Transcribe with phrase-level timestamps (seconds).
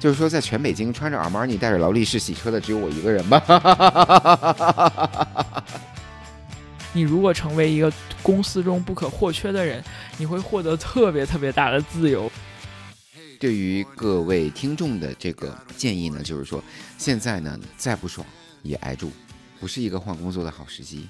[0.00, 3.40] 就是说，在全北京穿着阿玛尼、带着劳力士洗车的只有我一个人吧？
[6.92, 9.84] 你如果成为一个公司中不可或缺的人，
[10.16, 12.28] 你会获得特别特别大的自由。
[13.38, 16.60] 对于各位听众的这个建议呢，就是说，
[16.98, 18.26] 现在呢再不爽
[18.62, 19.12] 也挨住，
[19.60, 21.08] 不是一个换工作的好时机。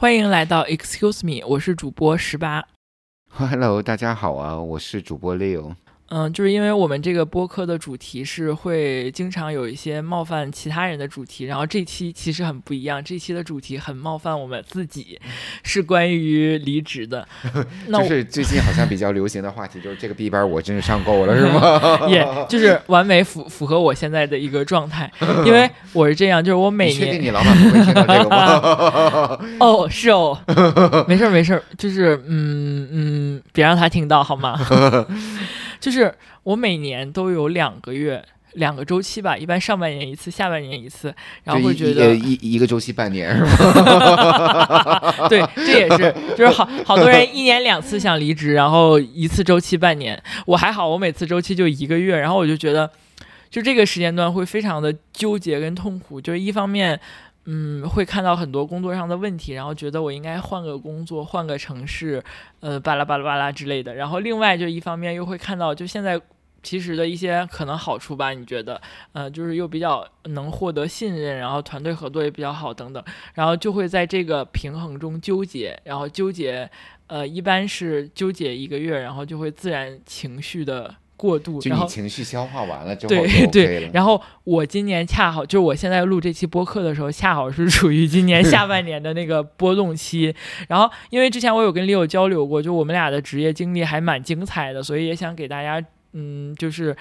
[0.00, 2.64] 欢迎来到 Excuse Me，我是主播十八。
[3.34, 5.74] Hello，大家好啊，我是主播 Leo。
[6.10, 15.20] 嗯，就是因为我们这个播客的主题是会经常有一些冒犯其他人的主题，然后这期其实很不一样，这期的主题很冒犯我们自己，
[15.62, 17.28] 是关于离职的。
[17.92, 22.08] 就是最近好像比较流行的话题，就是这个 B 班我真是上够了，是吗？
[22.08, 25.12] 也就是完美符符合我现在的一个状态，
[25.44, 29.38] 因为我是这样，就是我每年确定你老板不会听到这个吗？
[29.60, 30.38] 哦，是哦，
[31.06, 34.58] 没事儿没事儿，就是嗯嗯，别让他听到好吗？
[35.80, 36.12] 就是
[36.42, 45.14] 我每年都有两个月两个周期吧，一般上半年一次，下半年一次，然后会觉得一一个周期半年是吗？
[45.28, 52.90] 对，这也是，就是好好多人一年两次想离职，然后一次周期半年，我还好，我每次周期就一个月，然后我就觉得，
[53.50, 56.98] 就这个时间段会非常的纠结跟痛苦，就是一方面。
[57.50, 62.22] 嗯，会看到很多工作上的问题，然后觉得我应该换个工作，换个城市，
[62.60, 63.94] 呃，巴拉巴拉巴拉之类的。
[63.94, 66.20] 然后另外就一方面又会看到，就现在
[66.62, 68.78] 其实的一些可能好处吧，你觉得，
[69.14, 73.02] 呃，就是又比较能获得信任，然后团队合作也比较好等等。
[73.32, 76.70] 然后就会在这个平衡中纠结，然后纠结，
[77.06, 80.94] 呃，一般是纠结一个月，然后就会自然情绪的。
[81.18, 83.90] 过度，就你情绪消化完了之后， 对对。
[83.92, 90.34] 然后我今年恰好，就是我现在录这期播客的时候，恰好是处于今年下半年的那个 波动期。
[90.68, 96.96] 然后，因为之前我有跟李友交流过，就我们俩的职业经历还蛮精彩的，所以也想给大家，嗯，就是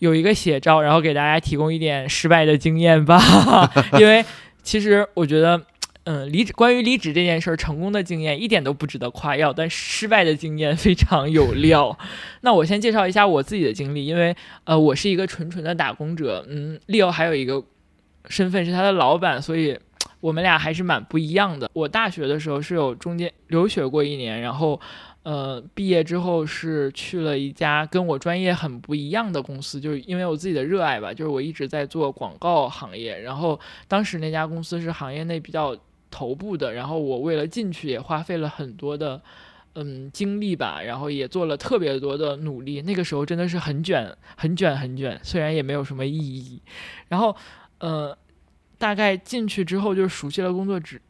[0.00, 3.18] 有一个写照，然后给大家提供一点失败的经验吧。
[3.98, 4.24] 因为
[4.62, 5.60] 其实我觉得。
[6.08, 11.98] 嗯，离职关于离职这件事儿，成功的经验一点都不值得夸耀，但失败的经验非常有料。
[12.42, 17.60] 那我先介绍一下我自己的经历，因为呃，我是一个纯纯的打工者，嗯，Leo 还有一个
[18.28, 19.76] 身份是他的老板，所以
[20.20, 21.68] 我们俩还是蛮不一样的。
[21.72, 24.80] 我大学的时候是有中间留学过一年，然后
[25.24, 35.76] 呃，毕业之后是去了一家跟我专业很不一样的公司，就是因为我自己的热爱吧，就是我一直在做广告行业，然后当时那家公司是行业内比较。
[36.10, 39.20] 头部的，然后我为了进去也花费了很多的，
[39.74, 42.82] 嗯，精力吧，然后也做了特别多的努力。
[42.82, 46.62] 那个时候真的是很卷，很卷，很卷，虽然也没有什么意义。
[47.08, 47.36] 然后，
[47.78, 48.16] 呃，
[48.78, 51.00] 大概进去之后就熟悉了工作职。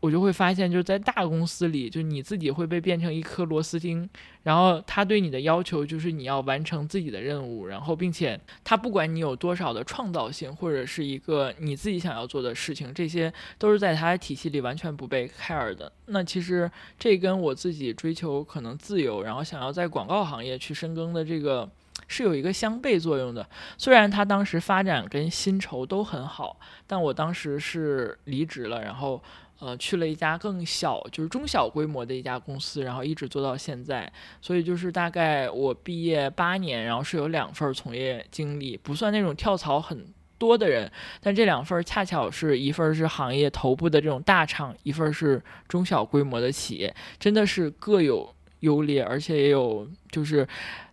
[0.00, 4.08] 我就会发现，就是在大公司里，就你自己会被变成一颗螺丝钉，
[4.42, 15.92] 然后他对你的要求就是你要完成自己的任务，然后并且他不管你有多少的创造性或者是一个你自己想要做的事情，这些都是在他的体系里完全不被 care 的。
[16.06, 21.68] 那其实这跟我自己追求可能自由，然后想要在广告行业去深耕的这个
[22.08, 23.46] 是有一个相悖作用的。
[23.76, 29.22] 虽然他当时发展跟薪酬都很好，但我当时是离职了，然后。
[29.60, 34.10] 呃，去了一家更小，就是中小规模的一家公司，然后一直做到现在。
[34.40, 40.06] 所以就是大概我毕业八年，然后是有两份从业经历，不算那种跳槽很
[40.38, 40.90] 多的人。
[41.20, 50.48] 但这两份恰巧是一份是行业头部的这种大厂，一份是中小规模的企业，真的是各有优劣，而且也有就是。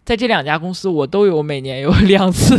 [0.08, 2.56] 在这两家公司，我都有每年有 两次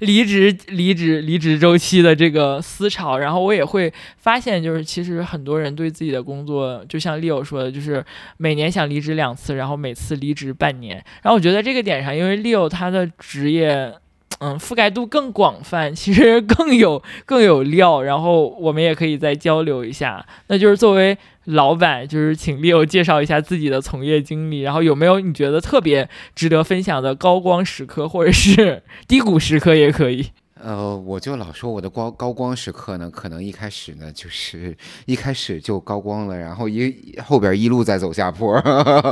[0.00, 8.04] 离职、离职、离职周期的这个思潮，然后我也会发现，就是其实很多人对自己的工作，就像 Leo 说的，就是
[8.36, 10.96] 每年想离职两次，然后每次离职半年。
[11.22, 13.94] 然后我觉得这个点上，因为 Leo 他的职业。
[14.42, 18.02] 嗯，覆盖度更广泛，其实 更有更有料。
[18.02, 20.26] 然后我们也可以再交流一下。
[20.48, 30.30] 那就是作为老板，就是请 Leo 介绍一下自己的从业经历，然后有没有你觉得特别值得分享的高光时刻，或者是 低谷时刻也可以。
[30.64, 34.76] 呃，我就老说我的光高光时刻呢，可能一开始呢就是
[35.06, 38.54] 一开始就高光了，然后一后边一路在走下坡。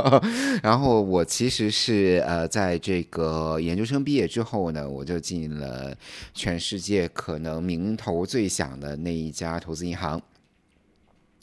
[0.63, 5.93] 然后我其实是呃，在这个研究生毕业之后呢，我就进了
[6.33, 10.21] 全世界可能名头最响的那一家投资银行。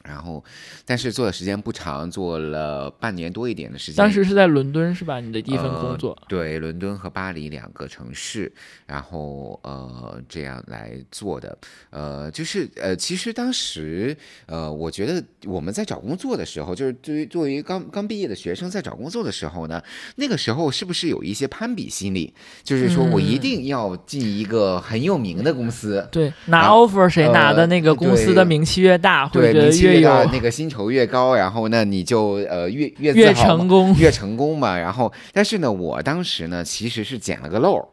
[0.08, 0.42] 然后，
[0.86, 3.96] 但是做的时间不长，做了半年多一点的时间。
[3.96, 5.20] 当时是在伦敦是吧？
[5.20, 6.16] 你的第一份工作？
[6.26, 8.50] 对，伦敦和巴黎两个城市，
[8.86, 11.58] 然后呃这样来做的。
[11.90, 14.16] 呃，就是呃，其实当时
[14.46, 19.82] 呃，我觉得我们在找工作的时候，就是对于作为刚刚毕业的学生在找工作的时候呢，
[20.16, 22.32] 那个时候是不是有一些攀比心理？
[22.64, 26.08] 就是说我一定要进一个很有名的公司。
[26.10, 29.97] 对，拿 offer 谁拿的那个公司的名气越大，或者越。
[30.00, 34.78] 那个薪酬越高，然后呢你就呃越越越成功越成功嘛。
[34.78, 37.88] 然后，但是呢，我当时呢其实是捡了个漏，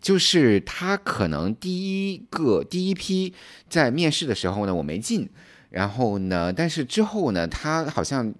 [0.00, 3.34] 就是他可能第一个第一批
[3.68, 5.28] 在面试的时候呢我没进，
[5.70, 8.32] 然后呢，但是之后呢他好像。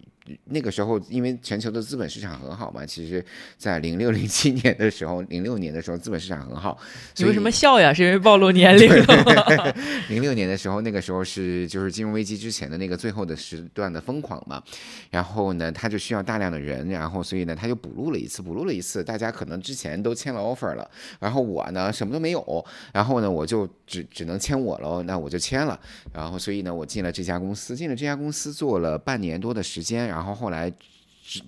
[0.45, 3.25] 那个时候，因为全球的资本市场很好嘛，其实，
[3.57, 6.79] 在零六零七年的时候，零六年的时候，资本市场很好。
[7.17, 7.93] 你为什么笑呀？
[7.93, 9.75] 是因为暴露年龄了？
[10.09, 14.63] 零六年的时候，那个时候是就是金融危机之前的那个最后的时段的疯狂嘛。
[15.11, 19.05] 然后呢，他就需要大量的人，然后所以呢，他就补录了一次，补录了一次。
[19.05, 25.79] 大家可能之前都签了 offer 了，然后我呢什么都没有，然后呢我就只只能签我喽，那我就签了。
[26.15, 30.20] 然后所以呢，我进了这家公司，进了这家公司做了半年多的时间，然后。
[30.21, 30.71] 然后后来，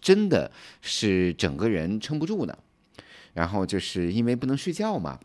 [0.00, 2.58] 真的是整个人撑不住的。
[3.34, 5.20] 然后就是因为不能睡觉嘛，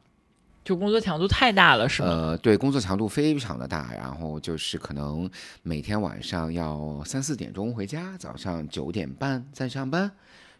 [0.65, 2.09] 就工作强度太大了，是吗？
[2.09, 3.94] 呃，对，工作强度非常的大。
[3.94, 5.29] 然后就是可能
[5.63, 10.11] 每天晚上要三四点钟回家，早上九点半再上班。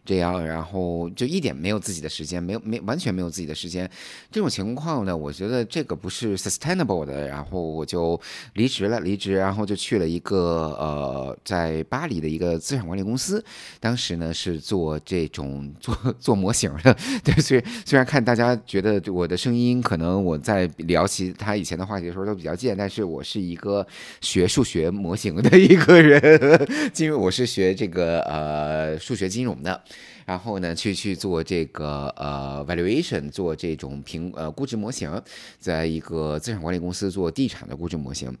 [0.08, 3.86] 这样，然后就一点没有自己的时间，没有没完全没有自己的时间，
[4.32, 8.18] 这种情况呢，我觉得这个不是 sustainable 的，然后我就
[8.54, 13.44] 离职了，离职，然后就去了一个呃，在巴黎的一个资产管理公司，
[13.80, 23.86] 当时呢是做这种做做模型的， 对，虽虽然看大家觉得我的声音可能我在聊起他以前的话题的时候都比较贱，但是我是一个
[24.22, 26.20] 学数学模型的一个人，
[26.96, 29.78] 因为我是学这个呃数学金融的。
[30.28, 35.10] 然后呢，去去做这个呃 valuation，做这种评呃估值模型，
[35.58, 38.36] 在一个资产管理公司做地产的估值模型，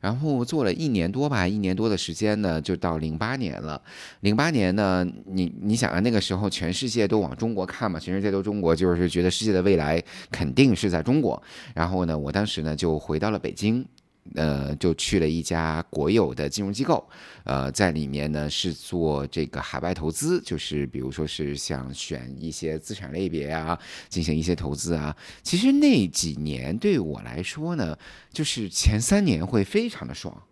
[0.00, 3.80] 然后做了一年多吧，一年多的时间呢，就到零八年了。
[4.22, 10.02] 零八年呢，你你想啊，那个时候全世界都往中国看嘛，全世界都中国，就是觉得世界的未来
[10.32, 11.40] 肯定是在中国。
[11.72, 13.86] 然后呢，我当时呢就回到了北京。
[14.34, 17.08] 呃，就去了一家国有的金融机构，
[17.44, 23.78] 呃，在里面呢是做这个海外投资，就是比如说是想选一些资产类别啊，
[24.08, 25.16] 进行一些投资啊。
[25.42, 27.96] 其实那几年对我来说呢，
[28.32, 30.42] 就是前三年会非常的爽，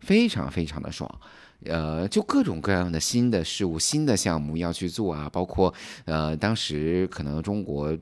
[0.00, 1.20] 非常非常的爽，
[1.64, 5.72] 呃，就各种各样的新的事物、新的项目要去做啊，包括
[6.06, 7.96] 呃，当时可能中国。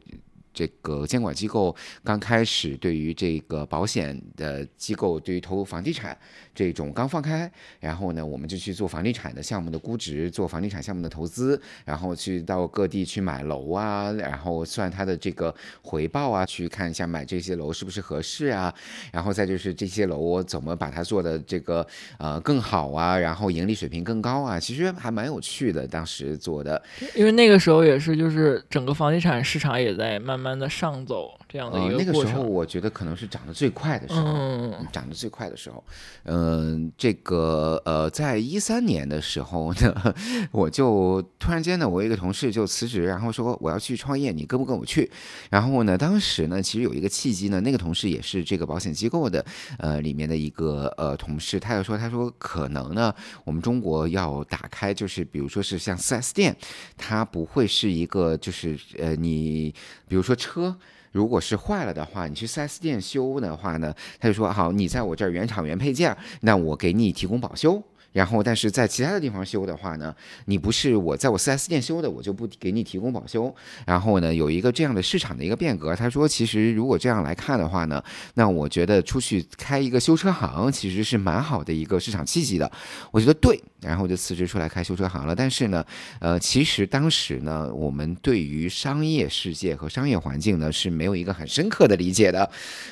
[0.54, 6.16] 这个监管机构刚开始对于这个保险的机构，对于投入房地产
[6.54, 7.50] 这种刚放开，
[7.80, 18.74] 然后呢，我们就去做房地产的项目的估值，做房地产项目的投资，然后去到各地去买楼啊，然后算它的这个回报啊，去看一下买这些楼是不是合适啊，
[19.10, 21.86] 然后再就是这些楼我怎么把它做的这个
[22.18, 26.82] 呃更好啊，然后盈利水平更高啊，其实还蛮有趣的，当时做的，
[27.14, 30.32] 因为那个时候也是就是整个房地产市场也在慢。
[30.32, 35.84] 慢慢慢的上走这样的一个那个时候，我觉得可能是涨得最快的时候，嗯涨得最快的时候。
[36.24, 40.14] 嗯，这个呃，在一三年的时候呢，
[40.50, 45.10] 我就突然间呢，我一个同事就辞职，然后说我要去创业，你跟不跟我去？
[45.50, 49.44] 然后呢，当时呢，其实有一个契机呢，那个同事也是这个保险机构的
[49.78, 53.14] 呃里面的一个呃同事，他就说他说可能呢，
[53.44, 56.56] 我们中国要打开，就是比如说是像四 S 店，
[56.96, 59.74] 它不会是一个就是呃你
[60.08, 60.34] 比如说。
[60.34, 60.74] 车
[61.12, 67.80] 如果是坏了的话，你去 4S 店修的话呢，他就说好，你在我这儿原厂原配件，那我给你提供保修。
[68.12, 70.14] 然后，但是在其他的地方修的话呢，
[70.44, 73.54] 你不是我在我 4S 店修的，我就不给你提供保修。
[73.86, 75.96] 然后呢，有一个这样的市场的一个变革。
[75.96, 78.04] 他说，其实如果这样来看的话呢，
[78.34, 82.70] 那我觉得出去开一个修车行其实是蛮好的一个市场契机的。
[83.10, 85.34] 我觉得对，然后就辞职出来开修车行了。
[85.34, 85.84] 但是呢，
[86.20, 92.48] 呃，其实当时呢，我们对于商业世界和商业环境呢是没有一个很深刻的理解的。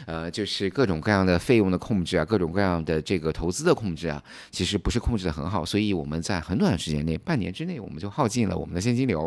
[0.07, 4.21] 呃，就是各种各样的费用的控制啊，各种各样的这个投资的控制啊，
[4.51, 5.17] 其实不是控。
[5.21, 9.21] 制的很好，所以我们在很短的时间内，半年之内，我们就耗尽了我们的现金流，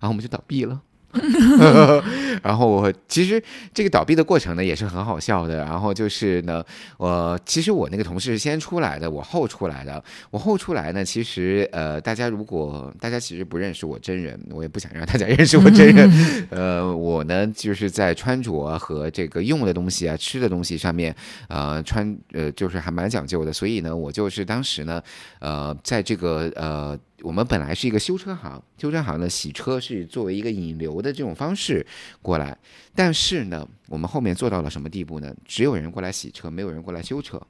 [0.00, 0.80] 后我们就倒闭了。
[2.42, 3.42] 然后我其实
[3.72, 5.56] 这个倒闭的过程呢也是很好笑的。
[5.58, 6.62] 然后就是呢，
[6.98, 10.02] 我其实我那个同事是先出来的，我后出来的。
[10.30, 16.10] 我后出来呢，其实呃，大家如果大家其实不认识我真人，我也不想让大家认识我真人。
[16.50, 21.14] 呃，我呢就是在穿着和这个用的东西啊、吃的东西上面，
[21.48, 23.52] 呃，穿呃就是还蛮讲究的。
[23.52, 25.02] 所以呢，我就是当时呢，
[25.40, 26.98] 呃，在这个呃。
[27.22, 31.84] 我们本来是一个修车行，修车行呢洗车是作为一个引流的这种方式
[32.20, 32.56] 过来，
[32.94, 35.34] 但是呢，我们后面做到了什么地步呢？
[35.44, 37.40] 只有人过来洗车，没有人过来修车。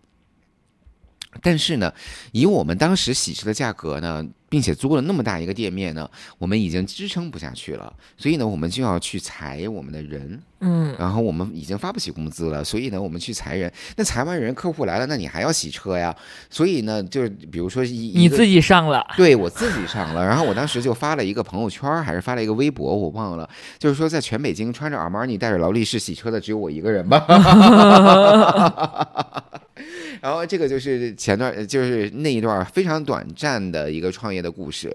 [1.43, 1.93] 但是呢，
[2.33, 13.71] 以我们当时洗车的价格呢，并且租了那么大一个店面呢，我们已经支撑不下去了，所以呢，我们就要去裁我们的人，嗯，然后我们已经发不起工资了，所以呢，我们去裁人。
[13.97, 16.15] 那裁完人，客户来了，那你还要洗车呀？
[16.49, 23.49] 所以呢，就是比如说一你自己上了，对我自己上了，然后我当时就发了一个朋友圈，还是发了一个微博，我忘了，
[23.79, 27.27] 就是说在全北京穿着阿玛尼、带着劳力士洗车的只有我一个人吧。
[30.23, 34.93] 然后这个就是前段，就是那一段非常短暂的一个创业的故事。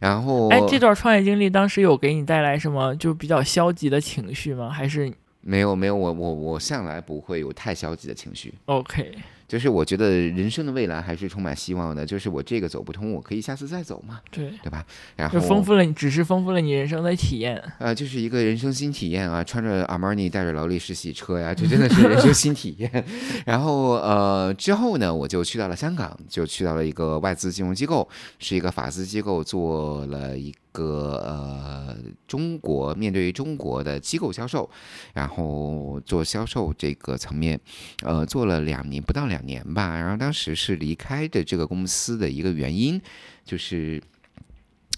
[0.00, 4.70] 然后，哎，这段创业经历当时有给你带来什么就比较消极的情绪吗？
[4.70, 4.99] 还是
[5.40, 5.96] 没有没有？
[5.96, 8.52] 我我我向来不会有太消极的情绪。
[8.66, 9.12] OK。
[9.48, 12.06] 就是我觉得人生的未来还是充满希望的。
[12.06, 14.86] 就是我这个走不通，我可以下次再走嘛，对对吧？
[15.16, 17.60] 然后丰富了你，只是丰富了你人生的体验。
[17.78, 19.42] 呃，就是一个人生新体验啊！
[19.42, 23.04] 穿着阿玛尼，带着劳力士洗车呀，这真的是人生新体验。
[23.44, 30.54] 然后呃，之后呢，我就去到了香港，就去到了一个外资金融机构，是一个法资机构，做了一。
[30.72, 31.96] 个呃，
[32.26, 34.68] 中国面对中国的机构销售，
[35.12, 37.60] 然后做销售这个层面，
[38.02, 39.98] 呃，做了两年不到两年吧。
[39.98, 43.00] 然后当时是离开的这个公司的一个原因，
[43.44, 44.02] 就是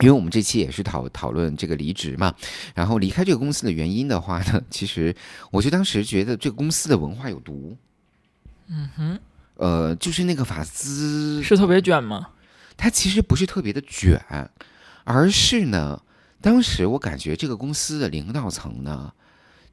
[0.01, 2.35] 因为我们这期也是讨讨论这个离职嘛。
[2.75, 5.15] 然后离开这个公司的原因的话呢，其实
[5.51, 7.77] 我就当时觉得这个公司的文化有毒。
[8.69, 9.21] 嗯哼，
[9.57, 12.29] 呃，就是那个法资是特别卷吗？
[12.77, 14.19] 它其实不是特别的卷。
[15.05, 16.01] 而是呢，
[16.41, 19.13] 当时我感觉这个公司的领导层呢，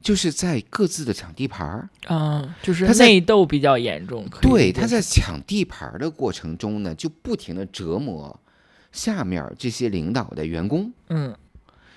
[0.02, 4.26] 就是在各自的抢地盘儿，嗯，就是内斗比较严重。
[4.42, 8.40] 对，他在抢地盘的过程中呢，就不停的折磨
[8.92, 10.92] 下面这些领导的员工。
[11.10, 11.36] 嗯，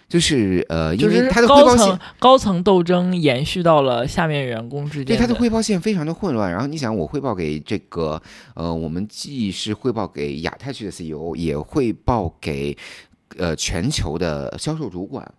[0.09, 6.51] 就是呃，因为他的汇报线高层斗争延续到了下面员工之间，对他的汇报线非常的混乱。
[6.51, 8.21] 然后你想，我汇报给这个
[8.55, 12.77] 呃，我们既是汇报给亚太区的 CEO，也汇报给。
[13.39, 15.33] 呃，全球的销售主管。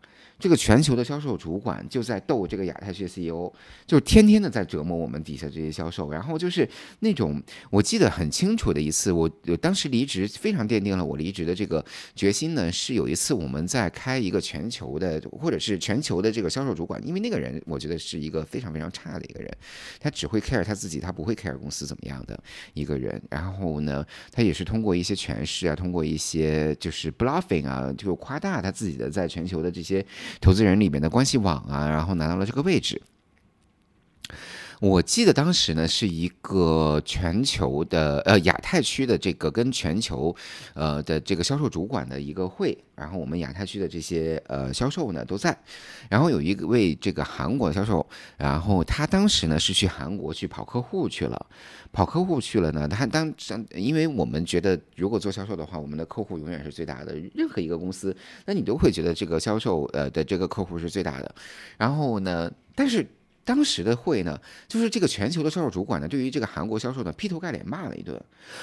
[0.44, 3.50] 这个全球的销售主管就在斗这个亚太区 CEO，
[3.86, 6.12] 就是天天的在折磨我们底下这些销售。
[6.12, 6.68] 然后就是
[7.00, 9.30] 那种我记得很清楚的一次，我
[9.62, 11.82] 当时离职非常奠定了我离职的这个
[12.14, 12.70] 决心呢。
[12.70, 19.50] 是有一次我们在开一个全球的或者是全球的这个销售主管，因为那个人我觉得是一个非常非常差的一个人，
[19.98, 22.38] 他只会 care 他自己，他不会 care 公司怎么样的
[22.74, 23.22] 一个人。
[23.30, 30.06] 然后呢，他也是通过一些诠释啊，通过一些就是 bluffing 啊，就夸大他自己的在全球的这些。
[30.40, 33.02] 投资人里面的关系网啊，然后拿到了这个位置。
[34.84, 40.36] 我记得当时呢，是一个全球的呃亚太区的这个跟全球
[40.74, 45.58] 呃的这个销售主管的一个会，然后我们亚太区的这些呃销售呢都在，
[46.10, 51.46] 然后有一位这个韩国销售，然后他当时呢是去韩国去跑客户去了，
[51.94, 53.34] 跑客户去了呢，他当
[53.76, 58.14] 因为我们觉得如果做销售的话，我们的客户永远是最大的，任何一个公司，
[58.46, 61.36] 那你都会觉得这个销售呃的这个客户是最大的，
[61.78, 63.08] 然后呢，但是。
[63.46, 68.20] 当时的会呢，就是这个全球的销售主管呢，对于这个韩国销售呢，劈头盖脸骂了一顿，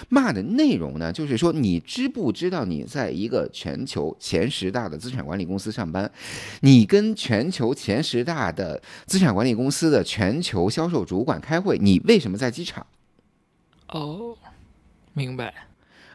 [0.09, 6.11] 骂的内容呢，就是说你知不知道你在一个全球前十大的资产管理公司上班，
[6.61, 12.87] 你跟全球前十大的资产管理公司的全球销售主管开会，你为什么在机场？
[13.89, 14.37] 哦，
[15.13, 15.70] 明白。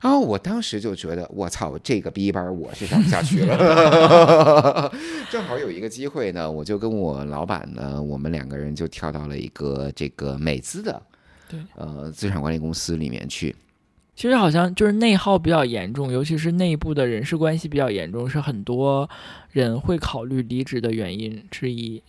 [0.06, 4.94] 然后我当时就觉得，我操，这个逼班我是上不下去了。
[5.32, 11.02] 正好有一个机会呢，我就跟我老板呢，我们两个人就跳到了一个这个美资的，
[11.50, 13.56] 对，呃，资产管理公司里面去。
[14.16, 19.10] 其实好像就是内耗比较严重，尤其是内部的人事关系比较严重，是很多
[19.50, 22.04] 人会考虑离职的原因之一。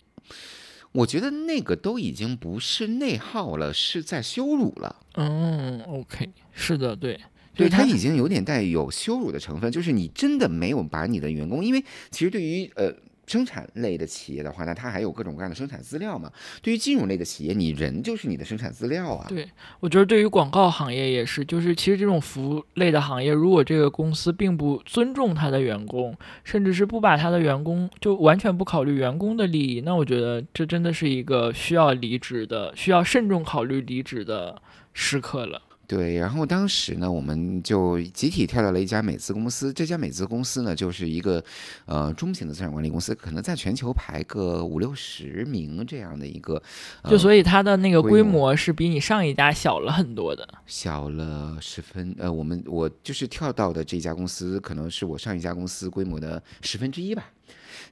[0.93, 4.97] 我觉得那个都已经不是内耗了，是在羞辱了。
[5.15, 7.19] 嗯，OK，是的，对。
[7.57, 12.93] 对他已经有点带有羞辱的成分，就是你真的没有把你的员工，因为其实对于呃
[13.27, 16.31] 生产类的企业的话，那它还有各种各样的生产资料嘛。
[16.63, 19.27] 对于金融类的企业，你人就是你的生产资料啊。
[19.29, 19.49] 对，
[19.81, 35.63] 我觉得对于广告行业也是，就是其实这种服务类的行业，如果这个公司并不尊重他的员工，甚至是不把他的员工就完全不考虑员工的利益，那我觉得这真的是一个需要离职的、需要慎重考虑离职的时刻了。
[35.87, 39.73] 对，然后当时呢，我们就集体跳到了一家美资公司。
[39.73, 41.43] 这家美资公司呢，就是一个
[41.85, 46.61] 呃中型的资产管理公司，可能在全球排个五六十名这样的一个。
[47.09, 50.47] 就所以它的那个规模是比你上一家小了很多的。
[50.67, 57.31] 小了十分，呃，我们我就是跳到的这家公司，可能是我上一家公司规模的十分之一吧，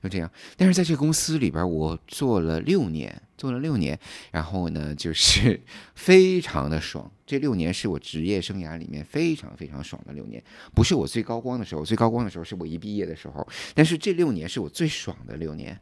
[0.02, 0.30] 就这样。
[0.56, 3.98] 但是在这个公司里边，我做了六年，做了六年，
[4.32, 5.60] 然后呢，就是
[5.94, 7.10] 非常的爽。
[7.26, 10.42] 这六年是我职业生涯里面非常非常爽的六年，
[10.74, 15.78] 不是我最高光的时候，最高光的时候是我一毕业的时候，但是这六年是我最爽的六年。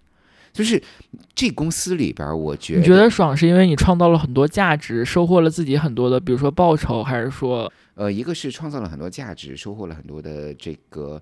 [0.53, 0.81] 就是
[1.35, 11.21] 这公司里边，我觉你觉得爽是因为你创造了很多价值，收获了自己很多的，比如说报酬，还是说呃，一个是创造了很多价值，收获了很多的这个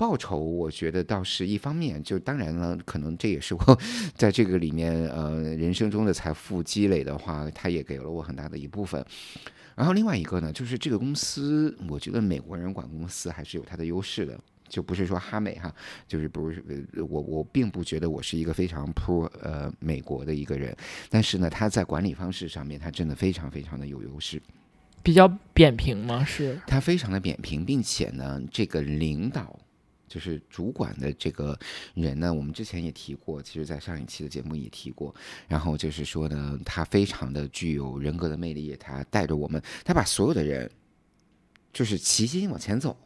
[0.00, 2.02] 报酬，我觉得倒是一方面。
[2.02, 3.80] 就当然了，可能这也是我
[4.16, 9.04] 在这个里面呃人生中的财富积累的话，它也给了我很大的一部分。
[9.76, 14.40] 然后另外一个呢，就是这个公司，我觉得美国人管公司还是有它的优势的。
[14.70, 15.74] 就不是说哈美哈，
[16.06, 16.64] 就是不是
[16.94, 20.74] 呃我我并不觉得我是一个非常 pro 呃美国的一个人，
[21.10, 24.40] 但是呢，他在管理方式上面，他真的非常非常的有优势。
[25.02, 26.24] 比较扁平吗？
[26.24, 29.58] 是他非常的扁平，并且呢，这个领导
[30.10, 31.56] 就是主管的这个
[31.94, 35.14] 人呢，我们之前也提过，其实在上一期的节目也提过。
[35.46, 40.68] 然后就是说呢，他非常的具有人格的魅力，他带着我们，他把所有的人
[41.72, 42.96] 就是齐心往前走。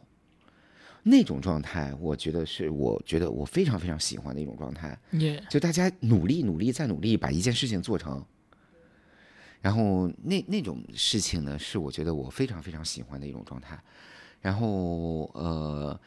[1.03, 4.99] 那种状态，我觉得是我觉得我非常非常喜欢的一种状态。
[5.11, 8.25] 也就大家努力努力再努力，把一件事情做成。
[9.61, 13.79] 然后那那种事情呢，是我觉得我非常非常喜欢的一种状态。
[14.41, 15.99] 然后呃，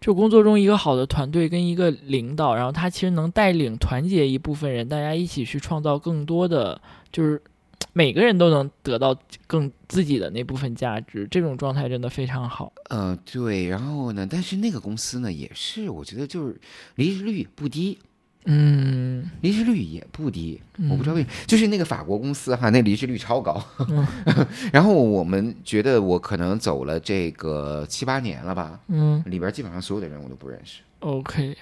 [0.00, 7.40] 就工作中一个好的团队跟一个领导，然后他其实能带领团结一部分人，大家一起去创造更多的，就是
[7.92, 12.70] 每个人都能得到更自己的那部分价值，这种状态真的非常好。
[12.90, 16.60] 呃，对，然后呢，但是那个公司呢，也是我觉得就是
[16.96, 17.98] 离职率不低，
[18.48, 23.60] 嗯，离职率也不低，我不知道为什么，就是那个法国公司哈，那离职率超高。
[24.72, 30.80] 然后我们觉得我可能走了这个七八年了吧，嗯里边基本上所有的人我都不认识。
[31.00, 31.56] ，OK，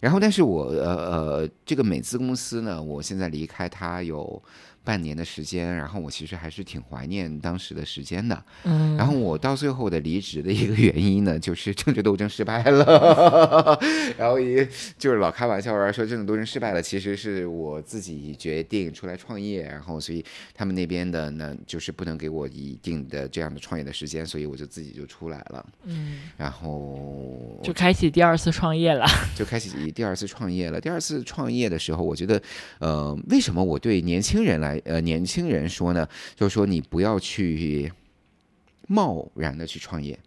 [0.00, 4.42] 然后，但是我呃呃，这个美资公司呢，我现在离开它有
[4.84, 8.42] 半年的时间，然后我其实还是挺怀念当时的时间的。
[8.64, 13.78] 嗯，然后我到最后的离职的一个原因呢，就是政治斗争失败了，
[14.16, 20.24] 然后也就是老开玩笑玩说政治斗争失败了，其实是我自己决定出来创业，然后所以
[20.54, 29.06] 他们那边的呢，就是不能给我一定的这样的创业的时间，所以我就自己就出来了，嗯，然后就开启第二次创业了。
[29.36, 30.80] 就开启第二次创业了。
[30.80, 32.40] 第二次创业的时候，我觉得，
[32.78, 36.08] 呃，为什么我对年轻人来，呃，年轻人说呢？
[36.34, 37.92] 就是说你不要去
[38.86, 40.18] 贸然的去创业，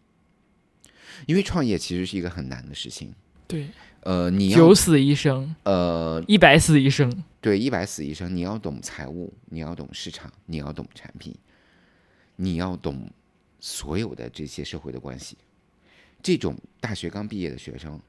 [1.25, 3.13] 因为创业其实是一个很难的事情。
[3.47, 3.67] 对，
[4.01, 7.23] 呃，你要九死一生，呃，一百死一生。
[7.41, 11.36] 对，一百死一生，你要懂财务，你要懂市场，你要懂产品，
[12.36, 13.10] 你要懂
[13.60, 15.38] 所有的这些社会的关系。
[16.23, 17.99] 这种大学刚毕业的学生，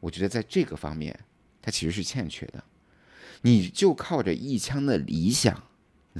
[0.00, 1.16] 我觉得在这个方面，
[1.60, 2.64] 他其实是欠缺的。
[3.42, 5.62] 你就靠着一腔的理想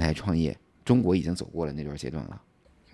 [0.05, 2.41] 来创业，中国已经走过了那段阶段了。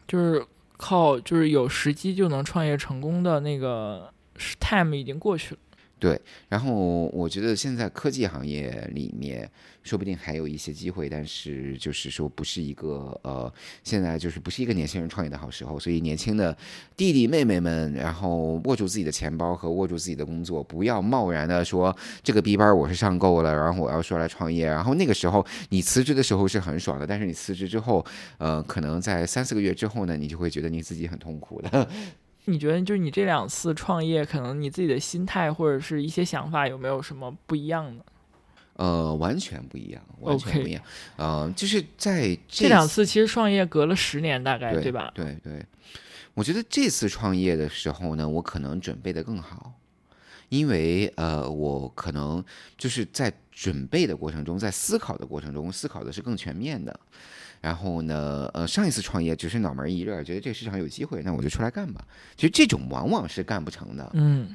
[0.08, 0.46] 就是
[0.78, 4.14] 靠就是有时机就能创业成功的那个
[4.60, 5.62] time 已经过去了。
[5.98, 6.20] 对。
[6.50, 9.50] 然后我觉得现在科技行业里面，
[9.84, 13.52] 说不定还有一些机会，但是就是说不是一个呃，
[13.84, 16.56] 现在就是不是一个年轻人创业的好时候，所以年轻的
[16.98, 28.06] 弟弟妹妹们，然后握住自己的钱包和握住自己的工作，不要贸然的说这个 B 班我是上够了，然后我要说来创业，然后那个时候你辞职的时候是很爽的，但是你辞职之后，
[28.38, 31.88] 呃，可能在三四个月之后呢，你就会觉得你自己很痛苦的。
[32.46, 38.04] 你觉得就是你这两次创业，可能你自己的心态或者是一些想法有没有什么不一样呢？
[38.78, 40.84] 呃，完全不一样，完全不一样。
[41.16, 45.12] 呃，就是在这两次其实创业隔了十年，大概对吧？
[45.16, 45.66] 对对，
[46.34, 49.72] 我觉得这次创业的时候呢，我可能准备的更好，
[50.50, 52.44] 因为呃，我可能
[52.78, 57.00] 就是在准备的过程中，在思考的过程中，思考的是更全面的。
[57.62, 62.06] 然后呢，呃，上一次创业只是脑门一热，觉得这个市场有机会，那我就出来干吧。
[62.36, 64.10] 其实这种往往是干不成的。
[64.14, 64.54] 嗯，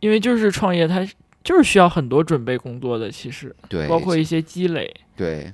[0.00, 1.06] 因为就是创业，它
[1.44, 4.92] 就是需要很多准备工作的，其实对，包括一些积累。
[5.16, 5.52] 对。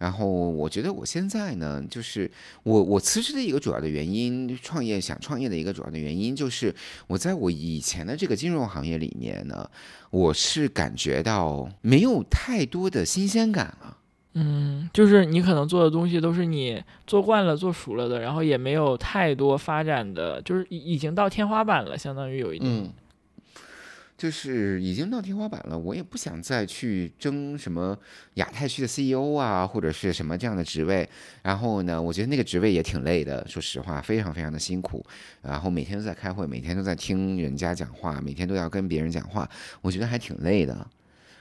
[0.00, 2.30] 然后我觉得我现在呢，就是
[2.62, 6.74] 我我辞职的一个主要的原因，创业想创业的一个主要的原因，就是
[7.06, 9.68] 我在我以前的这个金融行业里面呢，
[10.08, 13.98] 我是感觉到没有太多的新鲜感了。
[14.32, 22.72] 嗯，就是你可能做的东西都是你做惯了、做熟了的，然后也没有太多发展的，就是已已经到天花板了，相当于有一点。
[22.72, 22.90] 嗯，
[24.20, 27.96] 就是已经到天花板了，我也不想再去争什么
[28.34, 31.08] 亚太区的 CEO 啊，或者是什么这样的职位。
[31.42, 35.02] 然后呢，我觉得那个职位也挺累的，说实话，非常非常的辛苦。
[35.40, 39.48] 然后每天都在开会，每天都在听人家讲话，每天都要跟别人讲话，
[39.80, 40.86] 我觉得还挺累的。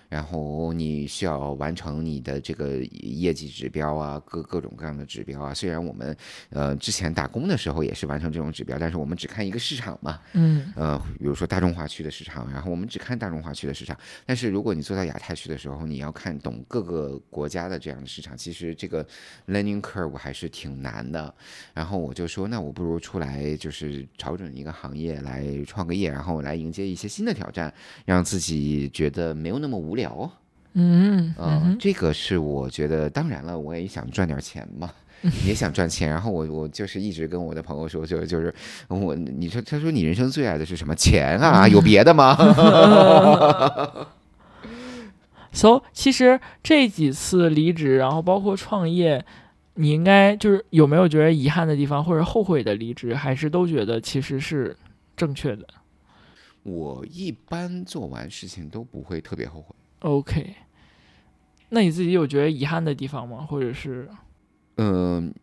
[0.10, 5.54] 然后你需要完成你的这个业绩指标啊，各各种各样的指标啊。
[5.54, 6.18] 虽然我们
[6.50, 13.96] 呃之前打工的时候也是完成这种指标，但是我们只看一个市场嘛，嗯，呃，比如说大中华区的市场，然后我们只看大中华区的市场。
[14.26, 19.06] 但是如果你做到亚太区的时候，你要看懂各个国家的这样的市场，其实这个
[19.48, 21.32] learning curve 还是挺难的。
[21.72, 27.72] 然后我就说，那我不如出来就是找准一个行业来创个业，然后来迎接一些新的挑战，
[28.06, 29.99] 让自己觉得没有那么无聊。
[30.74, 34.92] 嗯嗯，这个是我觉得，当然了，我也想赚点钱嘛，
[35.46, 36.10] 也想赚钱。
[36.10, 38.54] 然后我我就是一直跟我的朋友说，就就是
[38.88, 40.94] 我，你说他说你人生最爱的是什么？
[40.96, 41.68] 钱啊？
[41.68, 42.38] 有别的吗？
[45.52, 49.26] So，其实这几次离职，然后包括创业，
[49.74, 54.78] 你应该就是有没有觉得遗憾的地方，或者后悔的离职，还是都觉得其实是
[55.18, 55.66] 正确的？
[56.62, 59.76] 我一般做完事情都不会特别后悔。
[60.00, 60.56] OK，
[61.70, 63.46] 那你自己有觉得遗憾的地方吗？
[63.46, 64.10] 或者是，
[64.78, 65.34] 嗯，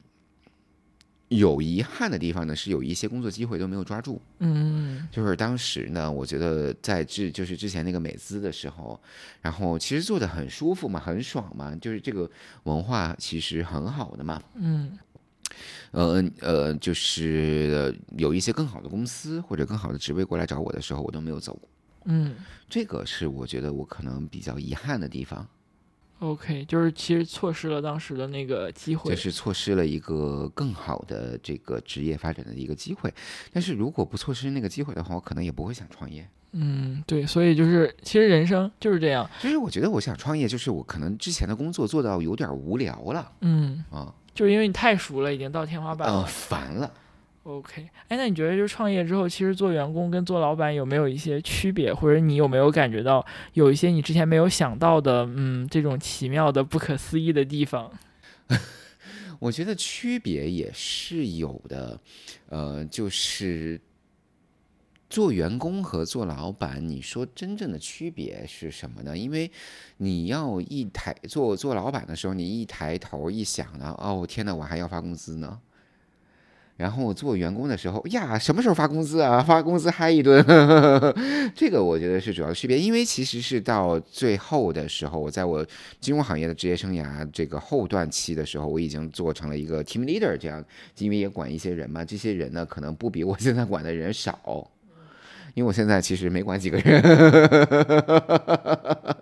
[1.28, 4.20] 有遗憾的地方呢，是有一些工作机会都没有抓住。
[4.38, 8.98] 嗯，就是当时呢，我觉得在之就是之前那个美资的时候，
[9.42, 12.30] 然后其实做的很舒服嘛，很爽嘛，就是这个
[12.62, 14.42] 文化其实很好的嘛。
[14.54, 14.98] 嗯。
[15.92, 21.58] 呃呃，就是有一些更好的公司或者更好的职位过来找我的时候，我都没有走。
[22.06, 22.34] 嗯，
[22.68, 25.46] 这个是我觉得我可能比较遗憾的地方。
[26.20, 33.12] OK，就是其实错失了当时的那个机会，就是错失了一个更好的这个职业发展的一个机会。
[33.52, 36.26] 但是如果不错失那个机会的话，我可能也不会想创业。
[36.52, 39.28] 嗯，对，所以就是其实人生就是这样。
[39.40, 43.32] 其实我觉得我想创业，就是我可能之前的工作做到有点无聊了。
[43.42, 44.14] 嗯啊。
[44.34, 46.90] 就是因为你太熟了，已经到天花板了，烦了。
[47.46, 57.92] OK，哎，那你觉得就创业之后，其实做员工跟做老板有没有一些区别，或者你有没有感觉到有一些你之前没有想到的，嗯，这种奇妙的、不可思议的地方？
[59.38, 62.00] 我觉得区别也是有的，
[62.48, 63.80] 呃，就是
[65.08, 69.16] 做员工和做老板，你说真正的区别是什么呢？
[69.16, 69.48] 因为
[69.98, 75.60] 你要一抬做做老板的时候，你一抬头一想呢，哦天呐，我还要发工资呢。
[76.76, 79.40] 然后做员工的时候呀，什么时候发工资啊？
[79.40, 80.44] 发工资嗨一顿，
[81.56, 82.78] 这个我觉得是主要区别。
[82.78, 85.64] 因为其实是到最后的时候，我在我
[86.00, 90.62] 金融行业的职业生涯这个后段期的时候，我已经做成了一个 team leader，这样，
[90.98, 94.70] 因为也管一些人嘛，这些人呢可能不比我现在管的人少，
[95.54, 97.02] 因为我现在其实没管几个人。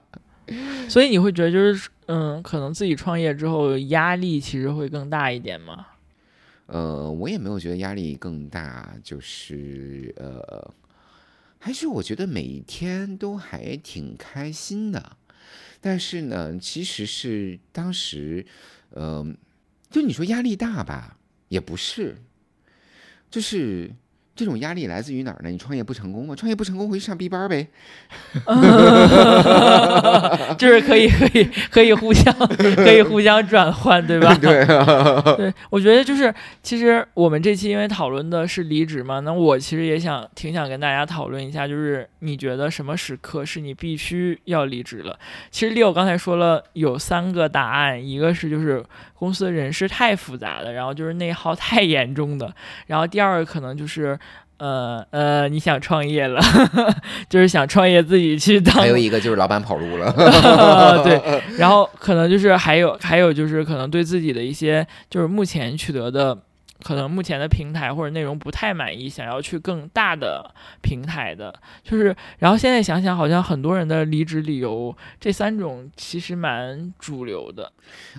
[0.89, 5.87] 所以你会觉得就是，嗯，可能自己创业之后压力其实会更大一点吗？
[6.67, 10.75] 呃，我也没有觉得压力更大，就是呃，
[11.59, 15.17] 还是我觉得每天都还挺开心的。
[15.81, 18.47] 但是呢，其实是当时，
[18.91, 19.27] 呃，
[19.91, 22.17] 就你说压力大吧，也不是，
[23.31, 23.91] 就是。
[24.37, 25.51] 这种压力来自于哪儿呢？
[25.51, 26.35] 你创业不成功吗？
[26.35, 27.67] 创业不成功回去上 B 班呗，
[30.59, 32.35] 就是可以可以可以互相
[32.75, 34.35] 可以互相转换，对吧？
[34.43, 34.67] 对
[35.37, 45.17] 对，我觉得就是其实我们这期因为讨论的是离职嘛，那我其实也想挺想跟大家讨论一下，就是你觉得什么时刻是你必须要离职了？
[45.51, 48.83] 其实 Leo 刚才说了有三个答案，一个是就是
[49.25, 52.55] 公司的人事太复杂了，然后就是内耗太严重的，
[52.87, 54.19] 然后第二个可能就是。
[54.57, 56.41] 呃呃，你想创业了，
[57.29, 58.73] 就是想创业自己去当。
[58.77, 60.13] 还有一个就是老板跑路了，
[61.03, 61.43] 对。
[61.59, 66.39] 然后可能就是还有还有就是可能对自己的一些就是目前取得的。
[66.85, 77.73] 可能目前的平台或者内容不太满意，想要去更大的平台的，就是，然后现在想想，好像很多人的离职理由这三种其实蛮主流的。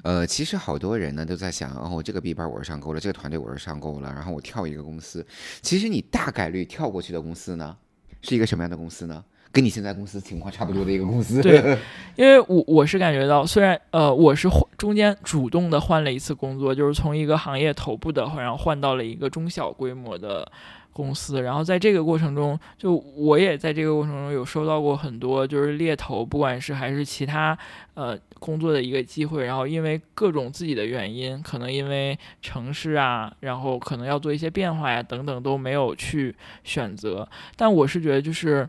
[0.03, 5.25] 呃，其实好多人呢都在想，哦，这个 B 班我是上够了，这个团队我是上够了，然后我跳一个公司。
[5.61, 7.77] 其实你大概率跳过去的公司呢，
[8.23, 9.23] 是一个什么样的公司呢？
[9.55, 11.41] 跟你现在公司情况差不多的一个公司。
[11.41, 11.77] 对，
[12.17, 20.51] 因为我我是感觉到，虽然呃我是换中间主动的换了一次工作，就是从一个行业头部的，然后换到了一个中小规模的。
[20.95, 27.57] 公司，然后在这个过程中，就我也在这个过程中有收到过很多就是猎头，不管是还是其他
[27.95, 37.27] 呃工作的一个机会，然后因为各种自己的原因，可能因为城市啊，然后可能要做一些变化呀等等都没有去选择。
[37.57, 38.65] 但我是觉得就是，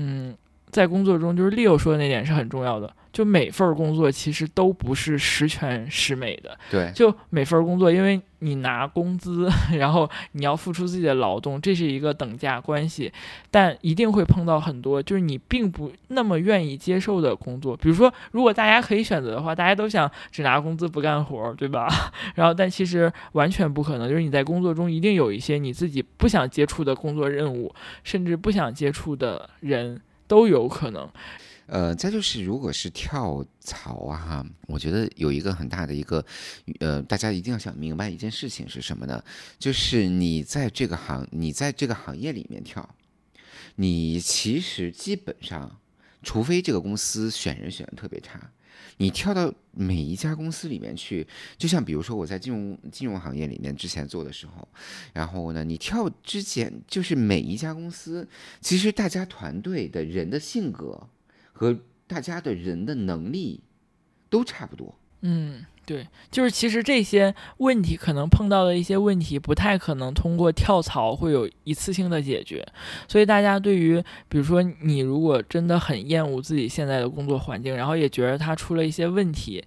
[0.00, 0.36] 嗯，
[0.70, 2.94] 在工作中，就是 Leo 说的那点是很重要的。
[3.18, 6.88] 就每份工作其实都不是十全十美的，对。
[6.94, 13.12] 就每份工作，因为你拿工资， 然后你要付出自己的劳动，这是一个等价关系，
[13.50, 17.76] 但一定会碰到很多就是你并不那么愿意接受的工作。
[17.76, 21.88] 比如说，如果大家可以选择的话，大家都想只拿工资不干活，对吧？
[22.36, 31.08] 然后，但其实完全不可能，就是你在工作中一定有一些你自己不想接触的工作任务，甚至不想接触的人都有可能。
[31.68, 36.24] 呃，再就是，如果是跳槽啊，哈，我觉得有一个很大的一个，
[36.80, 39.22] 呃，大家一定要想明白一件事情是什么呢？
[39.58, 42.88] 就是你在这个行，你在这个行业里面跳，
[43.74, 45.78] 你其实基本上，
[46.22, 48.50] 除非这个公司选人选的特别差，
[48.96, 51.26] 你跳到每一家公司里面去，
[51.58, 54.66] 就像比如说我在金融金融行业里面之前做的时候，
[55.12, 58.26] 然后呢，你跳之前就是每一家公司，
[58.62, 61.06] 其实大家团队的人的性格。
[61.58, 63.60] 和大家的人的能力
[64.30, 64.94] 都差不多。
[65.22, 72.64] 嗯，对，就是其实这些问题可能碰到的一些问题，不太可能通过跳槽会有一次性的解决。
[73.08, 79.64] 所以大家对于，比如说你如果真的很厌恶自己现在的工作环境，然后也觉得它出了一些问题，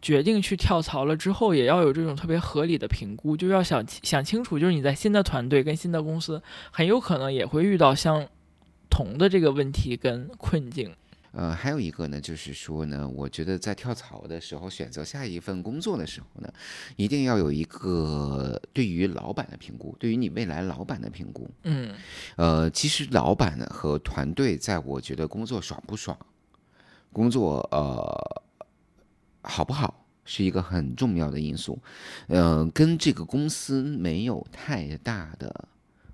[0.00, 8.24] 决定去跳槽了之后，也要有这种特别合理的评估，就要想想清楚，就是你在新的团队跟新的公司，很有可能也会遇到相
[8.88, 10.94] 同的这个问题跟困境。
[11.32, 16.52] 呃，还有一个呢，就是说呢，我觉得在跳槽的时候，选择下一份工作的时候呢，
[16.96, 21.50] 一定要有一个对于老板的评估，对于你未来老板的评估。
[21.62, 21.94] 嗯，
[22.36, 26.14] 呃，其实老板呢和团队，在我觉得工作爽不爽，
[27.12, 28.42] 工作呃
[29.40, 31.78] 好不好，是一个很重要的因素。
[32.28, 35.68] 嗯，跟这个公司没有太大的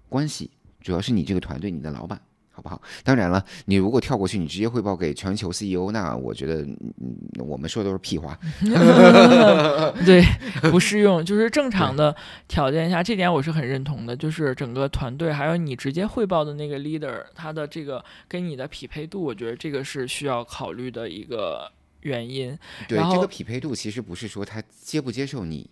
[0.08, 2.20] 关系，主要是你这个团队，你的老板。
[2.58, 2.82] 好不好？
[3.04, 8.36] 当然了，你如果跳过去，你直接汇报给全球 CEO，那我觉得，嗯，我们说的都是屁话。
[10.04, 10.24] 对，
[10.72, 11.24] 不适用。
[11.24, 12.12] 就是正常的
[12.48, 14.16] 条件下，这点我是很认同的。
[14.16, 22.58] 就是整个团队还有你直接汇报的那个 leader，他的这个跟你的匹配度，我觉得这个是需要考虑的一个原因。
[22.88, 25.70] 对，这个匹配度其实不是说他接不接受你，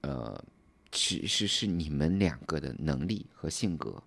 [0.00, 0.42] 呃，
[0.90, 4.02] 其实是你们两个的能力和性格。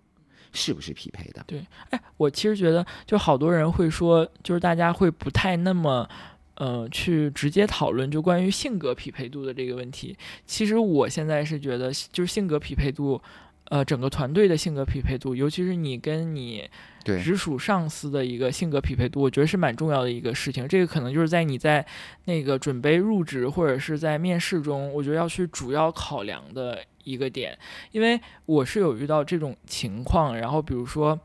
[0.52, 1.44] 是不是匹配的？
[1.46, 6.08] 对，哎，我其实觉得，就好多人会说，就是大家会不太那么，
[6.54, 10.16] 呃，去直接讨论就关于性格匹配度的这个问题。
[10.44, 13.20] 其实我现在是觉得，就是性格匹配度，
[13.64, 16.68] 呃，整个团队的性格匹配度，尤其是你跟你
[17.04, 20.66] 直属上司的一个性格匹配度，我觉得是蛮重要的一个事情。
[20.66, 21.84] 这个可能就是在你在
[22.24, 26.82] 那个准备入职或者是在面试中，我觉得要去主要考量的。
[27.08, 27.58] 一个点，
[27.92, 31.18] 因为我是有遇到这种情况，然后比如说，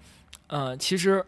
[0.47, 1.23] 呃，其实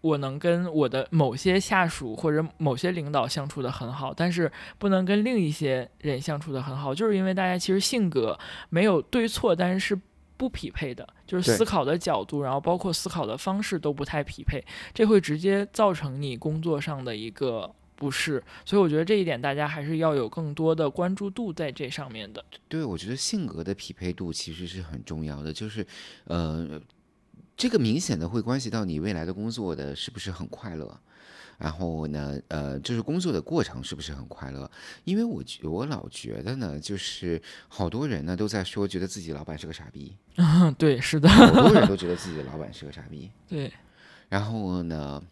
[0.00, 8.38] 我能跟我的某些下属或者某些领导相处的很好，但是不能跟另一些人相处的很好，就是因为大家其实性格
[8.70, 10.00] 没有对错，但是是
[10.38, 17.70] 不匹配的，就是思考的角度，然后包括思考的方式都不太匹配，这会直接造成你工作上的一个。
[18.00, 22.42] 不是，所以我觉得这一点大家还是要有更多的关注度在这上面的。
[22.66, 25.86] 对，我觉得性格的匹配度其实是很重要的，就是，
[26.24, 26.80] 呃，
[27.54, 30.98] 这个明显的会关系到你未来的工作的是不是很快乐，
[31.58, 34.70] 然后呢，呃，就是工作的过程是不是很快乐？
[35.04, 40.16] 因为我觉我老觉得呢，就是好多人呢都在说，觉得自己老板是个傻逼。
[40.78, 43.30] 对，是的，好多人都 觉得自己的老板是个傻逼。
[43.46, 43.70] 对，
[44.30, 45.22] 然后呢？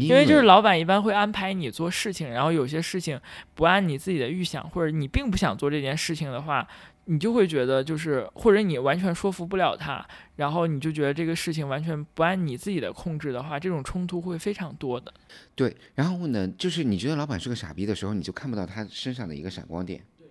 [0.00, 3.20] 因为就是老板一般会安排你做事情，然后有些事情
[3.54, 6.66] 不按你自己的预想，或者你并不想做这件事情的话，
[7.06, 15.12] 你就会觉得就是，或者你完全说服不了他，然后你就觉得这个事情完全不按你自己的控制的话，这种冲突会非常多的。
[15.54, 20.00] 对，然后呢，就是你觉得老板是个傻逼的时候，你就看不到他身上的一个闪光点。
[20.18, 20.28] 对。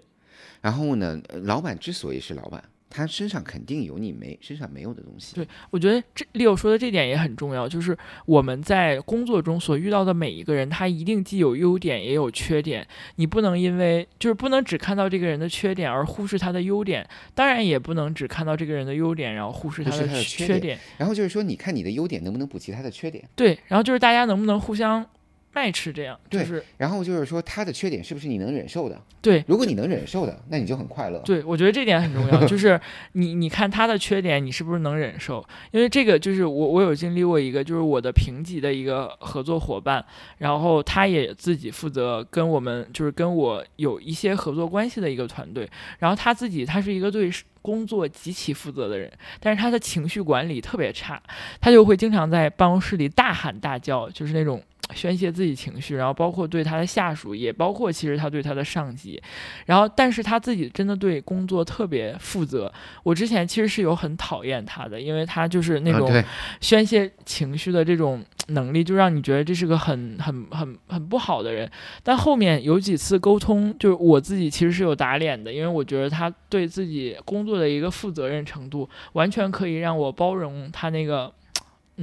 [0.61, 2.63] 然后呢，老板之所以是老板。
[2.91, 5.33] 他身上肯定有你没身上没有的东西。
[5.35, 12.85] 对，我觉得这 Leo 说的这点也很重要，就是我们在工作中所遇到的每一个人，他一定既有优点也有缺点。
[13.15, 20.77] 你不能因为就是不能只看到这个人的缺点而忽视他的优点，当然也不能只看到这个人的优点然后忽视他的缺点。
[20.97, 23.23] 然后就是说，你看你的优点能不能补齐他的缺点？
[23.35, 25.05] 对，然后就是大家能不能互相。
[25.53, 29.01] 卖吃这样，就，是，然后就是说他的缺点是不是你能忍受的？
[29.21, 31.19] 对，如果你能忍受的，那你就很快乐。
[31.19, 32.79] 对，我觉得这点很重要，就 是
[33.13, 35.45] 你你看他的缺点，你是不是能忍受？
[35.71, 40.03] 因为这个就是我我有经历过一个，就是我的评级的一个合作伙伴，
[40.37, 47.29] 然后他也自己负责跟我们就是跟我有一些合作关系的一个团队，然后他自己他是一个对
[47.61, 51.21] 工作极其负责的人，但是他的情绪管理特别差，
[51.59, 54.59] 他就会经常在办公室里大喊大叫，就是那种。
[54.93, 59.21] 宣泄自己情绪，然后包括对他的下属，也包括其实他对他的上级，
[59.65, 62.71] 然后但是他自己真的对工作特别负责。
[63.03, 66.23] 我之前其实是有很讨厌他的，因为他就是那种
[66.59, 71.69] 宣泄情绪的这种能力，就让你觉得这是个很很很很不好的人。
[72.03, 81.31] 但后面有几次沟通，就是我自己其实是有打脸的，因为我觉得他对自己工作的一个负责任程度，完全可以让我包容他那个。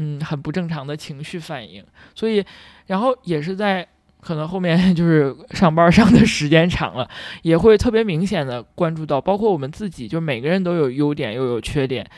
[0.00, 1.84] 嗯，很不正常的情绪反应，
[2.14, 2.44] 所以，
[2.86, 3.84] 然后也是在
[4.20, 7.10] 可能后面 就是上班上的时间长了，
[7.42, 12.08] 也会特别明显的关注到，包括我们自己，就每个人都有优点又有缺点。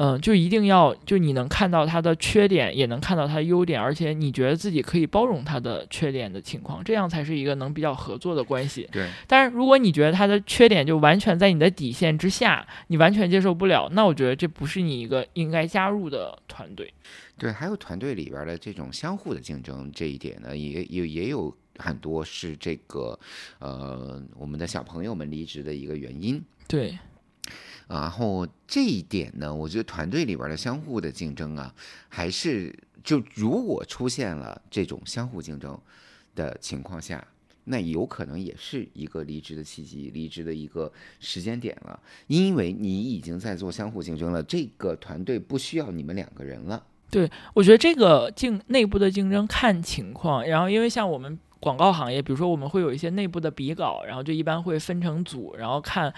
[0.00, 8.88] 嗯，就一定要就你能看到他的缺点，也能看到他的优点，而且你觉得自己可以包容他的缺点的情况，这样才是一个能比较合作的关系。
[8.92, 9.10] 对。
[9.26, 16.94] 但是如果你觉得他的缺点就完全在你的底线之下，你完全接受不了，那我觉得这不是你一个应该加入的团队。
[17.36, 23.18] 对，还有团队里边的这种相互的竞争，这一点呢，也也也有很多是这个
[23.58, 26.40] 呃我们的小朋友们离职的一个原因。
[26.68, 26.96] 对。
[27.88, 31.74] 然后这一点呢，我觉得团队里边的相互的竞争啊，
[32.10, 35.80] 还是就如果出现了这种相互竞争
[36.34, 37.26] 的情况下，
[37.64, 46.84] 那有可能也是一个离职的契机，离职的一个时间点了，因为你已经在做相互竞争了，这个团队不需要你们两个人了。
[47.10, 56.12] 对，我觉得这个竞内部的竞争看情况，然后因为像我们广告行业，比如说我们会有一些内部的比稿，然后就一般会分成组，然后看。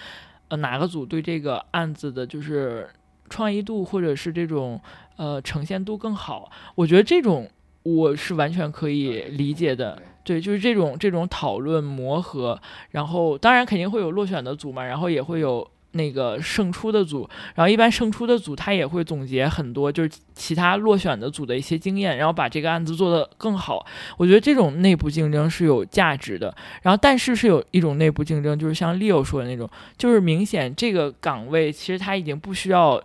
[0.51, 2.89] 呃，哪个组对这个案子的就是
[3.29, 4.77] 创意度或者是这种
[5.15, 6.51] 呃呈现度更好？
[6.75, 7.49] 我觉得这种
[7.83, 10.01] 我是完全可以理解的。
[10.25, 15.65] 对，就是这种这种讨论磨合，然后当然肯定会有落选的组嘛，然后也会有。
[15.91, 23.85] 那个胜出的组，然后一般胜出的组他也会总结很多，就是其他落选的组的一些经验，然后把这个案子做得更好。
[24.17, 26.55] 我觉得这种内部竞争是有价值的。
[26.81, 33.01] 然后，但是是有一种内部竞争，就是像 Leo 说的那种，就是明显这个岗位其实他已经不需要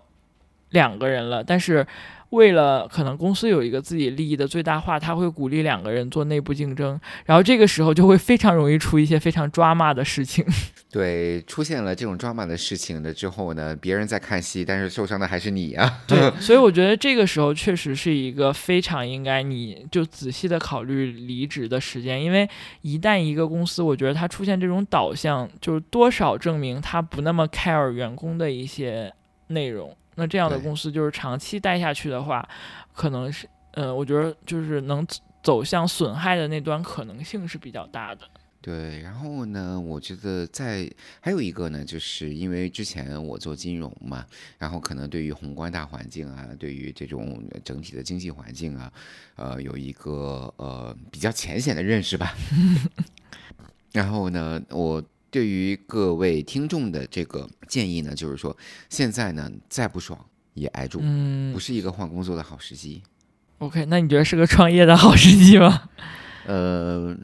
[0.70, 1.86] 两个人了，但是。
[2.30, 10.44] 为了可能公司有一个自己利益的最大化，他会鼓励两个人做内部竞争，然后这个时候就会非常容易出一些非常抓马的事情。
[10.90, 16.02] 对，出现了这种抓马的事情的之后呢，别人在看戏，但是受伤的还是你啊。
[16.06, 22.48] 对， 所以我觉得这个时候确实是一个非常应该你就仔细的考虑离职的时间，因为
[22.80, 29.12] 一旦一个公司，我觉得它出现这种导向，就是多少证明他不那么 care 员工的一些
[29.48, 29.94] 内容。
[30.16, 32.48] 那这样的公司就是长期待下去的话，
[32.92, 35.06] 可能是，呃，我觉得就是能
[35.42, 38.22] 走向损害的那端可能性是比较大的。
[38.62, 44.26] 对，然后呢，我觉得在还有一个呢，就是因为之前我做金融嘛，
[44.58, 48.92] 然后可能对于宏观大环境啊，对于这种整体的经济环境啊，
[49.36, 52.34] 呃，有一个呃比较浅显的认识吧。
[53.92, 55.02] 然后呢，我。
[55.30, 58.56] 对于各位听众的这个建议呢，就是说，
[58.88, 60.18] 现在呢再不爽
[60.54, 63.02] 也挨住，嗯，不是一个换工作的好时机。
[63.58, 65.88] OK，那你觉得是个创业的好时机吗？
[66.46, 67.16] 呃，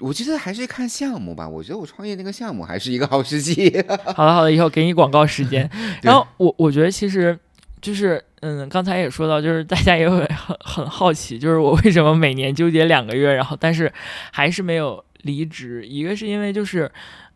[0.00, 1.48] 我觉得还是看项目吧。
[1.48, 3.72] 我觉得我创业那个项目还是一个好时机。
[4.14, 5.70] 好了好了，以后给你广告时间。
[6.02, 7.38] 然后我我觉得其实
[7.80, 13.92] 就是，嗯，刚才也说到，就是大家也会很很好奇，就是我为什么每年纠结两个月，然后但是
[14.32, 15.86] 还是没有离职。
[15.86, 16.90] 一个是因为就是。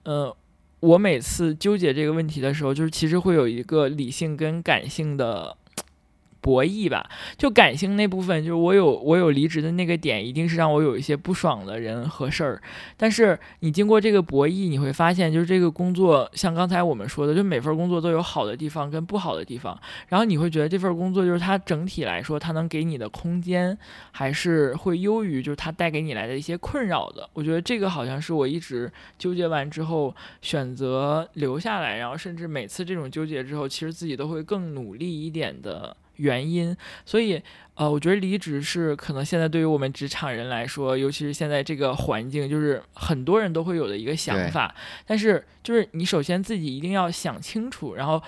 [0.05, 0.33] 呃，
[0.79, 5.57] 我每次纠结这个问题的时候，就是其实会有一个理性跟感性的
[6.47, 7.05] 博弈吧。
[7.37, 12.63] 就感性那部分，就是我有我有离职的那个点，一定是让我有一些不爽的人和事儿。
[12.97, 19.77] 但是你经过这个博弈，你会发现，就是这个工作，像刚才我们说的，就每份工作都有好的地方跟不好的地方。
[20.07, 23.77] 然后你会觉得这份工作就是它整体来说，它能给你的空间
[24.13, 27.29] 还是会优于就是它带给你来的一些困扰的。
[27.33, 36.77] 我觉得这个好像是我一直纠结完之后选择留下来，然后甚至每次这种纠结之后，其实自己都会更努力一点的原因。
[37.05, 37.43] 所以，
[37.75, 44.75] 呃，我觉得离职是可能现在对于我们职场人来说，尤其是现在这个环境，就是很多人都会有的一个想法。
[45.07, 48.23] 但是，就是你首先自己一定要想清楚，然后。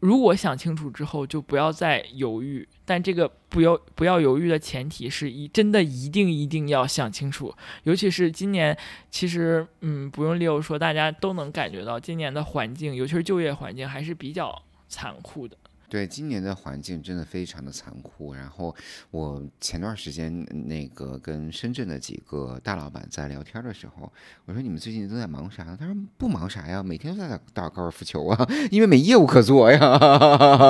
[0.00, 2.64] 如果想清楚之后，就不要再犹豫。
[2.84, 7.52] 但这个不要不要犹豫的前提是一真的一定一定要想清楚。
[7.82, 8.78] 尤其是今年，
[9.10, 15.56] 其实嗯，不用 Leo 说，大家都能感觉到今年的环境，尤其是就业环境还是比较残酷的。
[15.90, 18.34] 对，今年的环境真的非常的残酷。
[18.34, 18.74] 然后
[19.10, 24.12] 我前段时间那个跟深圳的几个大老板在聊天的时候，
[24.44, 25.74] 我说你们最近都在忙啥？
[25.80, 29.78] 他说不忙啥呀，每天都在打打高尔夫球啊， 因为没业务可做呀。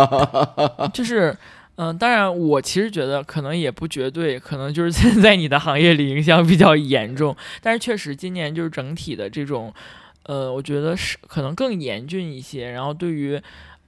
[0.95, 1.37] 就是，
[1.75, 7.37] 嗯，当然我其实觉得可能也不绝对，可能就是现在你的行业里影响比较严重。
[7.61, 9.75] 但是确实今年就是整体的这种，
[10.23, 12.71] 呃，我觉得是可能更严峻一些。
[12.71, 13.43] 然后对于，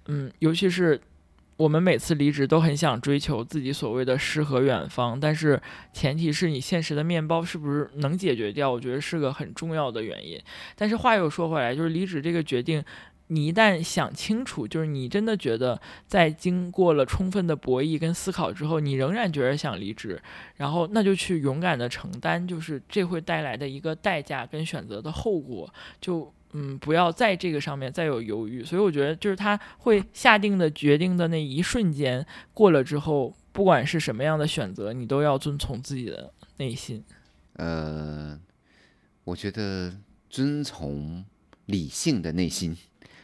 [0.07, 1.01] 嗯，尤其是。
[1.61, 5.61] 我们每次离职都很想追求自己所谓的诗和远方，但是
[5.93, 8.71] 前提是你现实的面包是不是能解决掉？
[8.71, 10.41] 我觉得是个很重要的原因。
[10.75, 12.83] 但是话又说回来，就是离职这个决定，
[13.27, 20.19] 你一旦想清楚，就是你真的觉得在经过了充分的博弈跟思考之后，你仍然觉得想离职，
[20.57, 26.33] 然后那就去勇敢的承担，就是这会带来的一个代价跟选择的后果，就。
[26.53, 37.05] 嗯，不要在这个上面再有犹豫，所以我觉得就是他会下定的决定的那一瞬间过了之后，不管是什么样的选择，你都要遵从自己的内心。
[37.55, 38.39] 呃，
[39.25, 39.93] 我觉得
[40.29, 41.25] 遵从
[41.67, 42.77] 理性的内心，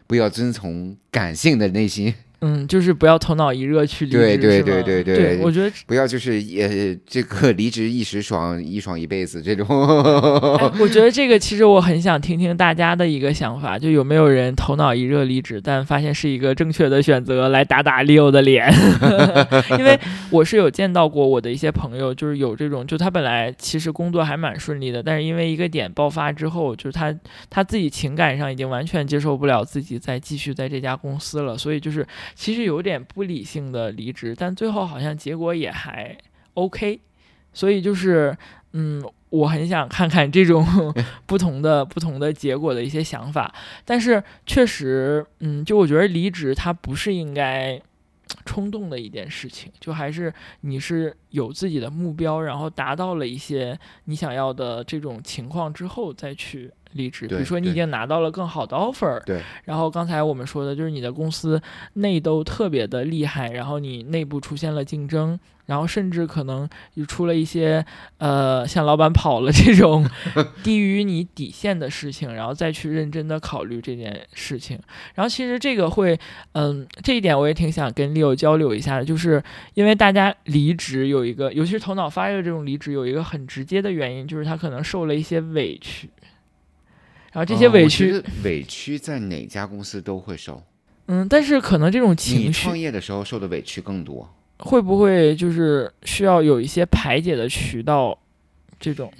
[0.06, 2.14] 不要遵从感性的内心。
[2.40, 9.66] 嗯，就是不要头脑一热去离职，对对对对对，我觉得不要就是也这个离职一时爽，一爽一辈子这种。
[10.78, 18.70] 我觉得这个其实我很想听听大家的一个想法，就有没有人头脑一热离职，但发现是一个正确的选择，来打打 Leo 的脸。
[19.78, 19.98] 因为
[20.30, 27.14] 我是有见到过我的一些朋友，就是有这种，就他本来其实工作还蛮顺利的，但是因为一个点爆发之后，就是他
[27.48, 32.06] 他自己情感上已经完全接受不了自己再继续在这家公司了，所以就是。
[32.34, 36.16] 其实有点不理性的离职，但最后好像结果也还
[36.54, 37.00] OK，
[37.52, 38.36] 所以就是，
[38.72, 40.64] 嗯，我很想看看这种
[41.26, 43.54] 不同的不同的结果的一些想法。
[43.84, 47.80] 但是确实，嗯，就我觉得离职它不是应该
[48.44, 56.72] 冲动的一件事情，就还是你是有自己的目标，然后达到了一些你想要的这种情况之后再去。
[56.96, 59.40] 离职，比如说你已经拿到了更好的 offer，对。
[59.64, 61.60] 然后刚才我们说的就是你的公司
[61.94, 67.84] 内斗特别的厉害，然后你内部出现了竞争，然后甚至可能又出了一些
[68.18, 70.08] 呃像老板跑了这种
[70.62, 74.78] 低于你底线的事情，然后再去认真的考虑这件事情。
[75.14, 76.18] 然后其实这个会，
[76.52, 79.42] 嗯，这一点我也挺想跟 Leo 交流一下的，就是
[79.74, 86.08] 因为大家离职有一个，尤其是头脑发热这种离职，有一个很直接的原因，就是他可能受了一些委屈。
[87.36, 90.62] 然后这些委屈，委屈在哪家公司都会受。
[91.08, 94.26] 嗯，但是可能这种情绪，你创业的时候受的委屈更多。
[94.60, 98.16] 会不会就是需要有一些排解的渠道？
[98.80, 99.12] 这种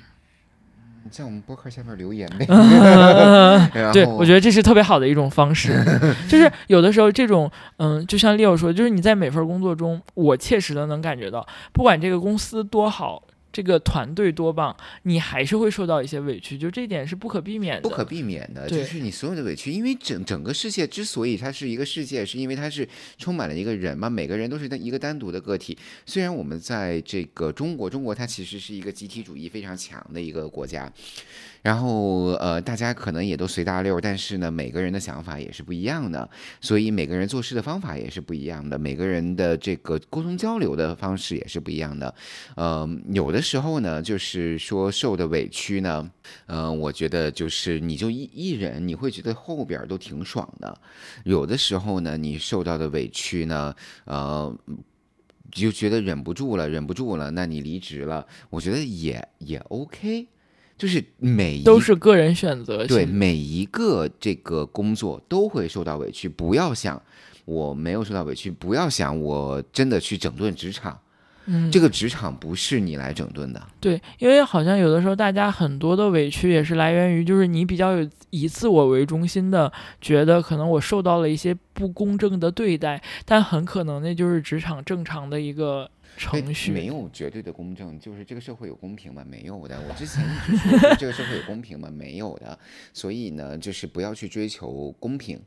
[1.04, 2.46] 你，在我们博客下面留言呗。
[3.92, 5.74] 对，我觉得这是特别好的一种方式。
[6.26, 13.22] 就是有的时候，这种，嗯，就像 Leo 说，就是你在每份工作中，我切实的能感觉到，不管这个公司多好。
[13.56, 17.80] 这个团队多棒，你还是会受到一些委屈，就这点是不可避免的。
[17.80, 22.86] 不可避免的，就是你所有的委屈，因为整整个世界之所以它是一个世界，是因为它是
[23.16, 25.74] 充满了一个人嘛，每个人都是一个单独的个体。
[26.04, 30.92] 虽然我们在这个中国，中国它其实是一个集体主义非常强的一个国家。
[31.66, 42.14] 然后，呃，大家可能也都随大溜，但是呢，每个人的想法也是不一样的，所以每个人做事的方法也是不一样的，每个人的这个沟通交流的方式也是不一样的。
[42.54, 46.08] 呃，有的时候呢，就是说受的委屈呢，
[46.46, 50.80] 嗯，我觉得就是你就一一忍，你会觉得后边都挺爽的。
[51.24, 54.56] 有的时候呢，你受到的委屈呢，呃，
[55.50, 60.28] 就觉得忍不住了，忍不住了，那你离职了，我觉得也也 OK。
[60.76, 62.86] 就是每一都是个人选择。
[62.86, 67.00] 对，每一个这个工作都会受到委屈，不要想
[67.44, 70.98] 我没有受到委屈，不要想我真的去整顿职场。
[71.48, 73.62] 嗯，这个职场不是你来整顿的。
[73.78, 86.72] 对，因为好像有的时候大家很多的委屈也是来源于，就是你比较有以自我为中心的，觉得可能我受到了一些不公正的对待，但很可能那就是职场正常的一个程序。
[86.72, 89.24] 没有绝对的公正，就是这个社会有公平吗？
[89.28, 89.80] 没有的。
[89.88, 91.90] 我之前一直说 这个社会有公平吗？
[91.90, 92.58] 没有的。
[92.92, 95.40] 所以呢，就是不要去追求公平。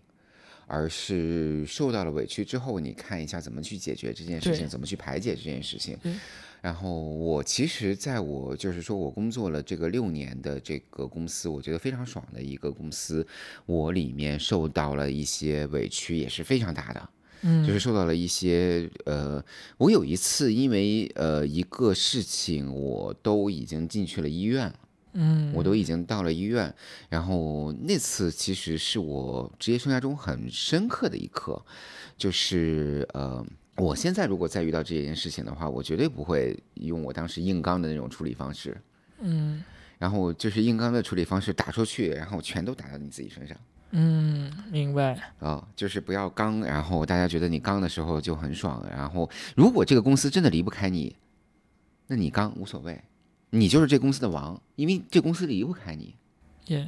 [0.71, 5.97] 而是受到了委屈之后，你看一下怎么去解决这件事情，怎么去排解这件事情。
[6.61, 13.25] 然后我其实在我就是说我工作了这个六年的这个公司，我觉得非常爽的一个公司，
[13.65, 17.09] 我里面受到了一些委屈也是非常大的，
[17.41, 19.43] 嗯，就是受到了一些呃，
[19.77, 24.75] 我有一次因为呃一个事情，我都已经进去了医院了。
[25.13, 26.71] 嗯，我都已经到了医院，
[27.09, 31.59] 然后那次其实是我职业生涯中很深刻的一刻，
[32.15, 33.43] 就是呃，
[33.77, 38.79] 我现在如果再遇到这件事情的话，我绝对不会用我当时硬刚的那种处理方式，
[39.21, 39.63] 嗯，
[39.97, 43.57] 然后就是硬刚的处理方式打出去，然后全都打到你自己身上，
[43.89, 44.38] 嗯，
[44.71, 51.15] 明白啊，就是不要刚，然后大家觉得你刚的时候就很爽，然后如果这个公司真的离不开你，
[52.07, 53.01] 那你刚无所谓。
[53.51, 56.15] 你就是这公司的王，因为这公司离不开你。
[56.67, 56.87] 耶，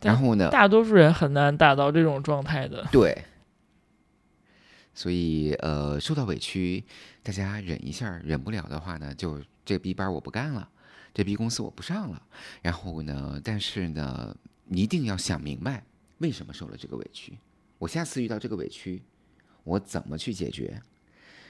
[0.00, 0.50] 然后呢？
[0.50, 2.84] 大多数人很难达到这种状态的。
[2.90, 3.16] 对。
[4.94, 6.84] 所以，呃，受到委屈，
[7.22, 10.68] 大家忍一下，忍不了的话呢，就这逼班我不干了，
[11.14, 12.20] 这逼公司我不上了。
[12.60, 14.36] 然后呢，但是呢，
[14.70, 15.84] 一定要想明白
[16.22, 17.36] 为什么受了这个委屈，
[17.78, 19.02] 我下次遇到这个委屈，
[19.64, 20.80] 我怎么去解决。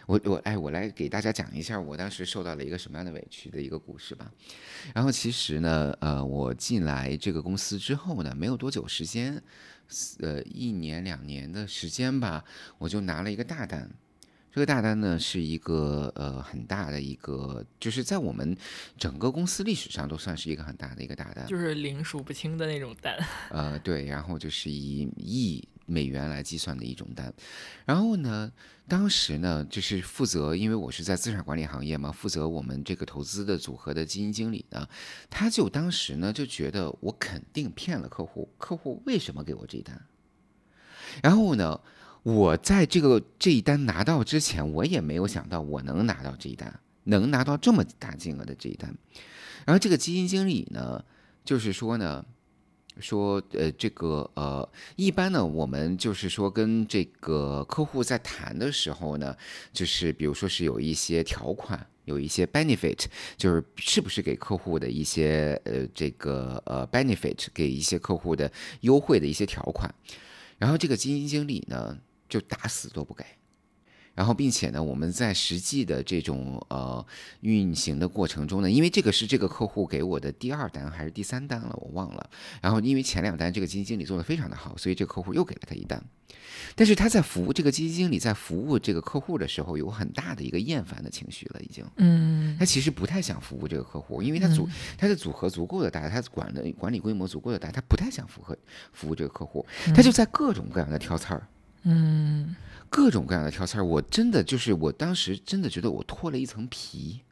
[0.07, 4.33] 我我哎，我来给大家讲一下我当时受到了一个什么样的委屈的一个故事吧。
[4.95, 9.41] 然后其实呢，呃，我进来这个公司之后呢，没有多久时间，
[10.19, 12.43] 呃，一年两年的时间吧，
[12.79, 13.89] 我就拿了一个大单。
[14.53, 18.55] 这个大单呢，是一个呃很大的一个，就是在我们
[18.99, 23.19] 整个公司历史上都算是一个很大的一个大单，就是零数不清的那种单。
[23.49, 27.33] 呃，对，然后就是以亿美元来计算的一种单。
[27.87, 28.53] 然后呢，
[28.87, 34.87] 当时呢，就是负责，因为我是在资产管理行业嘛，负责我们这个投资的组合的基金经理呢，
[35.31, 39.99] 他就当时呢就觉得我肯定骗了客户，客户为什么给我这一单？
[41.23, 41.81] 然后呢？
[42.23, 48.95] 我在这个这一单拿到之前，我也没有想到我能拿到这一单，能拿到这么大金额的这一单。
[49.67, 51.05] 然后这个基金经理呢，
[51.45, 52.25] 就是说呢，
[53.01, 59.37] 说呃，这个呃，一般呢，我们就是说跟这个客户在谈的时候呢，
[59.73, 63.05] 就是比如说是有一些条款，有一些 benefit，
[63.37, 68.49] 就是是不是给客户的一些呃这个呃 benefit，给一些客户的
[68.83, 69.93] 优惠的一些条款。
[70.59, 71.99] 然后这个基金经理呢。
[72.33, 73.23] 就打死都不给，
[74.15, 77.05] 然后并且呢，我们在实际的这种呃
[77.43, 82.31] 运行的过程中呢，因为这个是这个客户给我的第二单还是第三单了，我忘了。
[82.63, 86.03] 然后因为前两单这个基金经理做的非常的好，所以这个客户又给了他一单。
[86.75, 91.85] 但是他在服务这个基金经理在服务这个客户的时候，有很大的一个厌烦的情绪了，已经。
[91.97, 92.57] 嗯。
[92.59, 94.67] 他其实不太想服务这个客户，因为他组
[94.97, 98.57] 他的组合足够的大，他管的管理规模足够的大，他不太想符合
[98.93, 101.41] 服务这个客户，他就在各种各样的挑刺儿。
[101.41, 101.49] 嗯，
[101.83, 102.57] 嗯。
[102.95, 107.23] 各种各样的挑刺儿，我真的就是我当时真的觉得我脱了一层皮，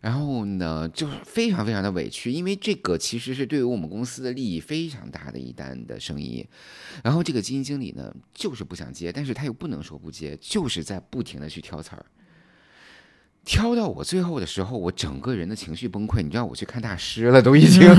[0.00, 6.46] 然后呢，就是非常非常的委屈，因为这个其实是对于我们公司的利益非常大的一单的生意，
[7.02, 12.06] 然后这个基金经理呢就是不想接，但是他又不能说不接，就是在不停的去挑刺儿，
[13.44, 17.82] 挑到我最后的时候，我整个人的情绪崩溃，你知道我去看大师了，都已经。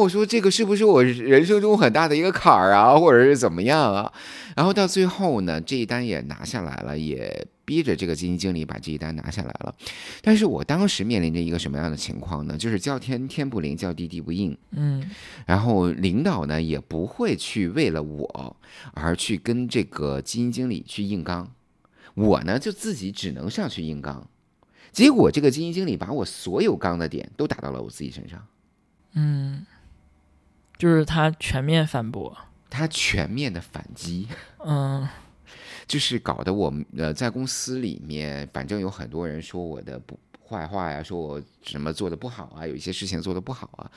[0.00, 4.12] 我说这个是不是我人生中很大的一个坎儿啊，或者是怎么样啊？
[4.56, 9.74] 然后到最后呢，这一单也拿下来了，也逼着这个基金经理把这一单拿下来了。
[10.22, 12.56] 但是我当时面临着一个什么样的情况呢？
[12.56, 14.56] 就是叫天天不灵，叫地地不应。
[14.72, 15.08] 嗯，
[15.46, 18.56] 然后领导呢也不会去为了我
[18.94, 21.50] 而去跟这个基金经理去硬刚，
[22.14, 24.26] 我呢就自己只能上去硬刚。
[24.92, 28.44] 结果这个基金经理把我所有刚的点都打到了我自己身上。
[29.14, 29.64] 嗯，
[30.80, 32.34] 就是他全面反驳，
[32.70, 34.26] 他全面的反击，
[34.64, 35.06] 嗯，
[35.86, 43.90] 就是搞得我呃在公司里面，反正有很多人说我的不坏话呀，说我什么做的不好啊，有一些事情做的不好啊。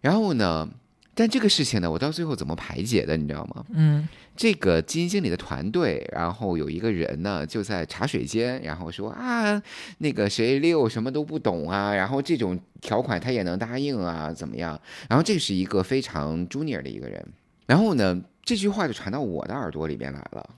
[0.00, 0.66] 然后呢，
[1.14, 3.64] 但这个事情呢，我到最后怎么排解的，你知道吗？
[3.74, 9.60] 嗯这个基金经理的团队，然后有一个人呢，就在茶水间，然后说啊，
[9.98, 14.80] 那个谁六什么都不懂啊，然后这种条款他也能答应啊，怎么样？
[15.10, 17.22] 然后这是一个非常 junior 的一个人，
[17.66, 20.50] 然后呢，这句话就传到我的耳朵里边来了。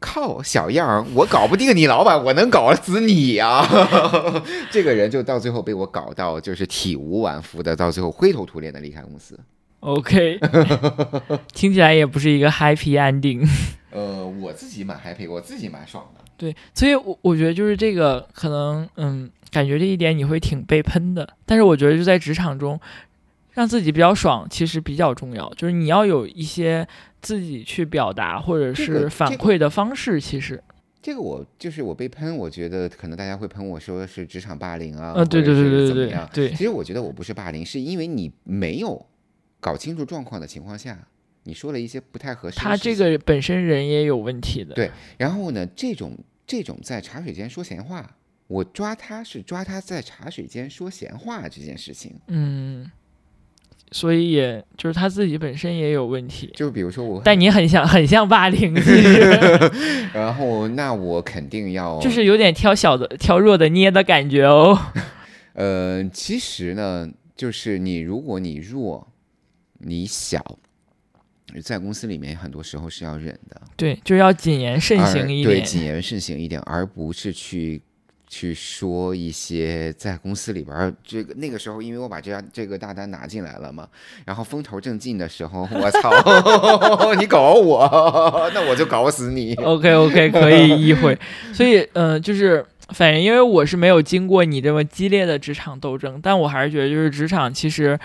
[0.00, 3.66] 靠，小样儿，我搞不定你老板，我能搞死你呀、
[4.70, 9.38] 这个人就到最后被我搞到就是体无完肤的，到最后灰头土脸的离开公司。
[9.80, 10.38] ，OK，
[11.52, 13.48] 听起来也不是一个 happy ending。
[13.90, 16.24] 呃，我自己蛮 happy，我自己蛮爽的。
[16.36, 22.78] 对，所以我，我觉得就是这个可能，嗯，感觉这一点你会挺被喷的，但是我觉得就在职场中，
[23.54, 26.86] 让自己比较爽，其实比较重要，就是你要有一些
[27.20, 30.62] 自己去表达或者是反馈的方式，其实，
[31.00, 36.50] 这个我就是我被喷，我觉得可能大家会喷我说是职场霸凌啊，呃，对对对对对对？
[36.50, 39.06] 其实我觉得我不是霸凌，是因为你没有
[39.60, 41.06] 搞清楚状况的情况下，
[41.44, 46.16] 你说了一些不太合适的他这个本身人也有问题的，对然后呢，这种
[46.46, 48.16] 这种在茶水间说闲话，
[48.46, 52.14] 我抓他是抓他在茶水间说闲话这件事情。
[52.26, 52.90] 嗯，
[53.90, 64.78] 所以也就是他自己本身也有问题，就比如说我，但你很像很像霸凌，其 实然后那我肯定要 就是有点挑小的挑弱的捏的感觉哦。
[65.54, 69.08] 呃，其实呢，就是你如果你弱，
[69.78, 70.58] 你小，
[71.62, 75.56] 在公司里面很多时候是要忍的，对，就是要谨言慎，行一点。
[75.56, 77.80] 对谨言慎行一点，而不是去
[78.28, 83.88] 去说一些在公司里边这个那个时候，因为我把这样这个大单拿进来了嘛，
[84.26, 89.54] 然后风头正劲的时候， 我操， 你搞我， 那我就搞死你。
[89.54, 91.18] OK OK，可以意会。
[91.52, 97.98] 所以，嗯、就是反正因为我是没有经过你这么激烈的职场斗争，但我还是觉得，就是职场其实，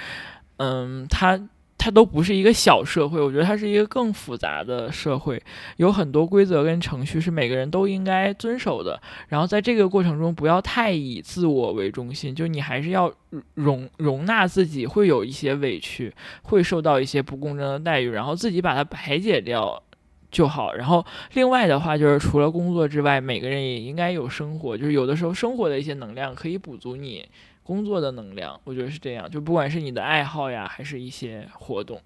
[0.57, 1.39] 嗯，它
[1.83, 5.43] 它都不是一个小社会，我觉得它是一个更复杂的社会，
[5.75, 8.97] 有很多规则跟程序是每个人都应该遵守的。
[9.27, 13.13] 然后在这个过程中，不要太以自我为中心，就你还是要
[13.55, 16.13] 容容纳自己会有一些委屈，
[16.43, 19.83] 会受到一些不公正的待遇，然后自己把它排解掉。
[20.31, 27.23] 就好，然后另外的话就是除了工作之外，每个人也应该有生活，就是有的时候生活的一些能量可以补足你
[27.63, 29.29] 工作的能量，我觉得是这样。
[29.29, 31.99] 就不管是你的爱好呀，还是一些活动，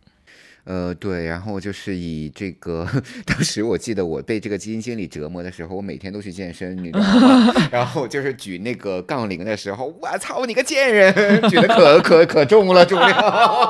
[0.67, 2.85] 呃，对，然后就是以这个，
[3.25, 7.53] 当时我记得我被这个基金经理折磨的时候，我每天都去健身，你知道吗？
[7.71, 11.13] 然后就是举那个杠铃的时候，我操你个贱人，
[11.49, 13.17] 举的可可可重了，重量。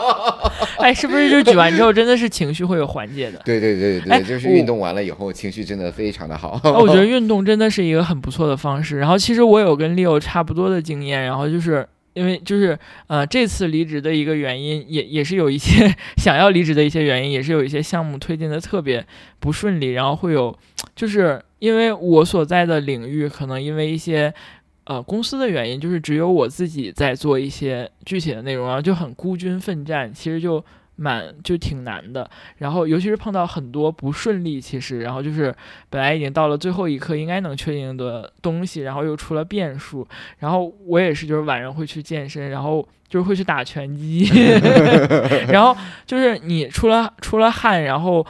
[0.81, 3.39] 哎，是不是就举完之后真的是情绪会有缓解的？
[3.45, 6.59] 对对对对哎，就是运动完了以后，情绪真的非常的好。
[6.63, 8.97] 啊，我觉得运动真的是一个很不错的方式。
[8.97, 11.87] 然后其实我有跟 Leo 差不多的经验，然后就是
[12.17, 19.05] 因为就是呃这次离职的一个原因，也也是有一些 想要离职的一些原因，也是有一些项目推进的特别
[19.39, 20.57] 不顺利，然后会有
[20.95, 24.33] 就是因为我所在的领域可能因为一些。
[24.89, 30.63] 呃，公司的原因就是只有我自己在做一些具体的内容，然后就很孤军奋战，其实就
[30.97, 32.29] 蛮就挺难的。
[32.57, 35.55] 然后尤其是碰到很多不顺利，其实然后就是
[35.89, 40.05] 本来已经到了最后一刻应该能确定的东西，然后又出了变数。
[40.39, 44.27] 然后我也是，就是晚上会去健身，然后就是会去打拳击，
[45.47, 45.73] 然后
[46.05, 48.25] 就是你出了出了汗，然后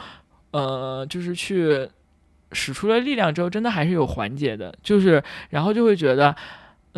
[0.51, 1.89] 呃，就是去
[2.51, 6.35] 使出了力量之后，真的还是有缓解的，就是然后就会觉得。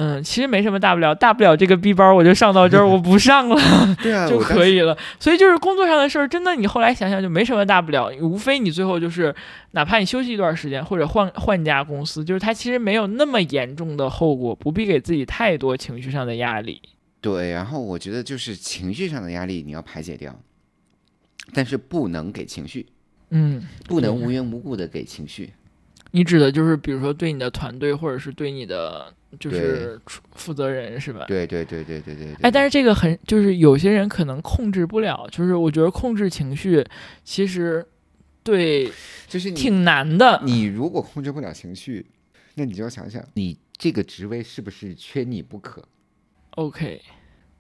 [0.02, 3.58] 嗯，其实没什么大不了，大不了这个 B 包我就上到这儿，我不上了。
[4.02, 4.98] 对啊， 就可以了。
[5.20, 9.36] 所以就是工作上的事儿，真的你后来想想就没什么大不了，无非你最后就是
[9.72, 16.82] 哪怕你休息一段时间或者换换家公司，就是它其实没有那么严重的后果，不必给自己太多情绪上的压力。
[17.20, 20.34] 对，然后我觉得就是情绪上的压力你要排解掉，
[21.54, 22.86] 但是不能给情绪，
[23.32, 25.52] 嗯，不能无缘无故的给情绪。
[26.12, 30.00] 你指的就是比如说对你的团队或者是对你的就是
[30.34, 31.26] 负责人是吧？
[31.28, 32.36] 对对对对对对对。
[32.42, 36.84] 哎，但是是这个很，就是有些人可能控制不了，就是我觉得控制情绪
[37.24, 37.86] 其实
[38.44, 38.92] 对
[39.28, 40.42] 就是挺难的。
[40.44, 42.06] 你如果控制不了情绪，
[42.56, 45.88] 那你就要想想，你这个职位是不是缺你不可
[46.52, 47.02] ？OK，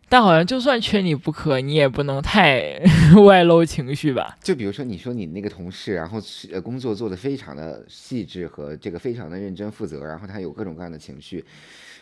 [0.09, 2.81] 但好像就算缺你不可，你也不能太
[3.23, 4.35] 外露情绪吧？
[4.41, 11.45] 就比如说，你说你那个同事，然后是呃工作做得非常的细致和这个非常的认真负责，然后他有各种各样的情绪，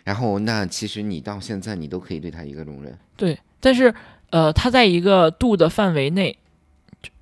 [0.05, 2.97] 然后那其实你到现在你都可以对他一个容忍。
[3.17, 3.93] 对，但是
[4.29, 6.37] 呃，他在一个度的范围内，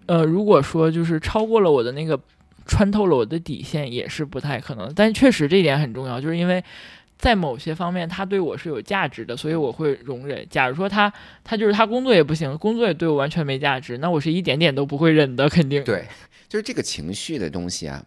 [0.05, 2.19] 呃，如果说就是超过了我的那个
[2.67, 4.91] 穿透了我的底线，也是不太可能。
[4.95, 6.63] 但确实这一点很重要，就是因为
[7.26, 10.45] 在某些方面他对我是有价值的，所以我会容忍。
[10.47, 11.11] 假如说他
[11.43, 15.84] 他就是他工作也不行，工作也对我完全没价值，那我是一点点都不会忍的，肯定。
[15.84, 16.05] 对，
[16.47, 18.05] 就是这个情绪的东西啊，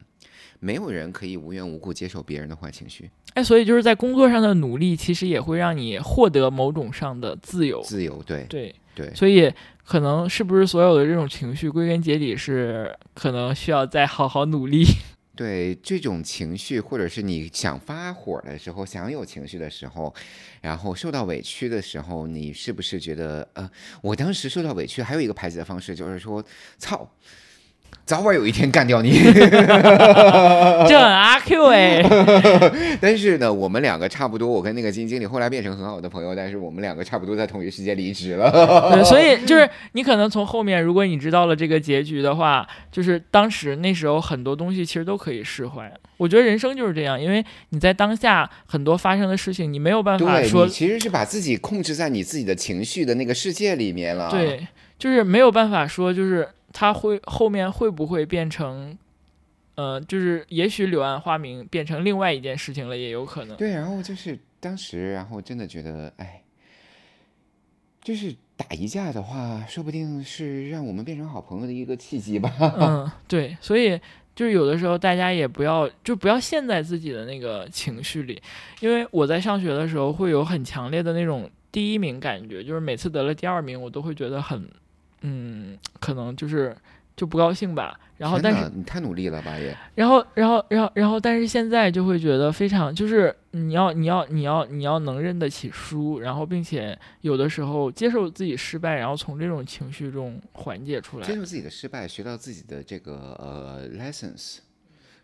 [0.61, 3.11] 没有人可以无缘无故接受别人的坏情绪。
[3.35, 7.83] 哎，所以就是在工作上的努力，其实也会让你获得某种上的自由。
[7.83, 9.53] 自由，对对对，所以
[9.85, 14.85] 可能是不是所有的这种情绪，归根结底是可能需要再好好努力。
[15.39, 20.13] 对这种情绪，或者是你想发火的时候，想有情绪的时候，
[20.61, 23.71] 然后受到委屈的时候，你是不是觉得呃，
[24.03, 26.45] 我当时受到委屈，还有一个排解的方式就是说，
[26.77, 27.09] 操。
[28.09, 29.13] 早晚有一天干掉你，
[30.89, 32.03] 这很阿 Q 哎。
[33.03, 38.51] 但是呢，我们两个差不多，我跟那个基金经理后来变成很好的朋友，但是我们两个差不多在同一时间离职了。
[38.95, 45.93] 对，所以就是你可能从后面，如果你知道了这个结局的话，就是当时那时候很多东西其实都可以释怀。
[46.17, 54.31] 我觉得人生就是这样，因为你在当下很多发生的事情，你没有办法说，你其实是把自己控制在你自己的情绪的那个世界里面了。
[54.31, 54.67] 对，
[54.99, 56.49] 就是没有办法说，就是。
[56.81, 58.97] 他会后面会不会变成，
[59.75, 63.57] 呃，就是也许柳暗花明变成另外一件事情了，也有可能。
[63.57, 66.41] 对，然后就是当时，然后真的觉得，哎，
[68.01, 72.49] 就是打一架的话，说不定是让我们变成好朋友的一个契机吧。
[72.79, 74.01] 嗯， 对，所以
[74.37, 78.41] 就是有的时候大家也不要就不要陷在自己的那个情绪里，
[78.79, 84.71] 因为我在上学的时候会有很强烈的那种第一名感觉，就是每次得了第二名，我都会觉得很。
[85.23, 86.77] 嗯，可能就是
[87.17, 87.99] 就不高兴吧。
[88.17, 89.77] 然后，但是你太努力了吧也。
[89.95, 101.27] 然后，然后，然后，然后，但是现在就会觉得非常，就是你要，你要，你要，你要能认得起输，然后并且有的时候接受自己失败，然后从这种情绪中缓解出来。
[101.27, 104.59] 接受自己的失败，学到自己的这个呃 lessons，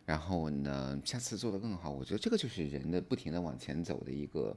[0.04, 1.90] 然后呢，下次做得更好。
[1.90, 4.56] 我觉得这个就是人的不停的往前走的一个。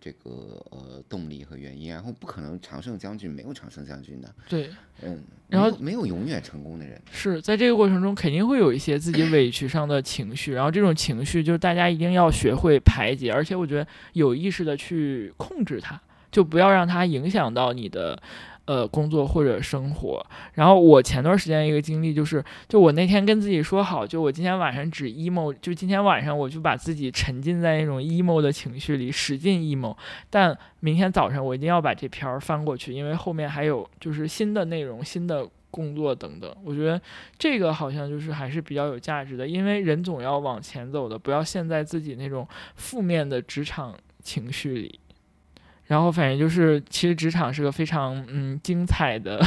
[0.00, 4.34] 这个呃动力和原因，然后不可能常胜将军，没有常胜将军的。
[4.48, 4.70] 对，
[5.02, 7.00] 嗯，然后没有永远成功的人。
[7.10, 18.20] 是在这个过程中，肯定会有一些自己委屈上的情绪，然后这种情绪就是大家一定要学会排解，而且我觉得有意识的去控制它，就不要让它影响到你的。
[18.66, 29.96] 呃，工作或者生活，然后我前段时间一个经历就是，就我那天跟自己说好，就我今天晚上只 emo，就今天晚上我就把自己沉浸在那种 emo 的情绪里，使劲 emo。
[30.28, 36.52] 但明天早上我一定要把这篇翻过去，因为后面还有就是新的内容、新的工作等等。
[36.64, 37.00] 我觉得
[37.38, 42.44] 这个好像就是还是比较有价值的，因为人总要往前走的，不要陷在自己那种
[42.74, 44.98] 负面的职场情绪里。
[45.86, 49.38] 然后反正就是，其实职场是个非常嗯精彩的。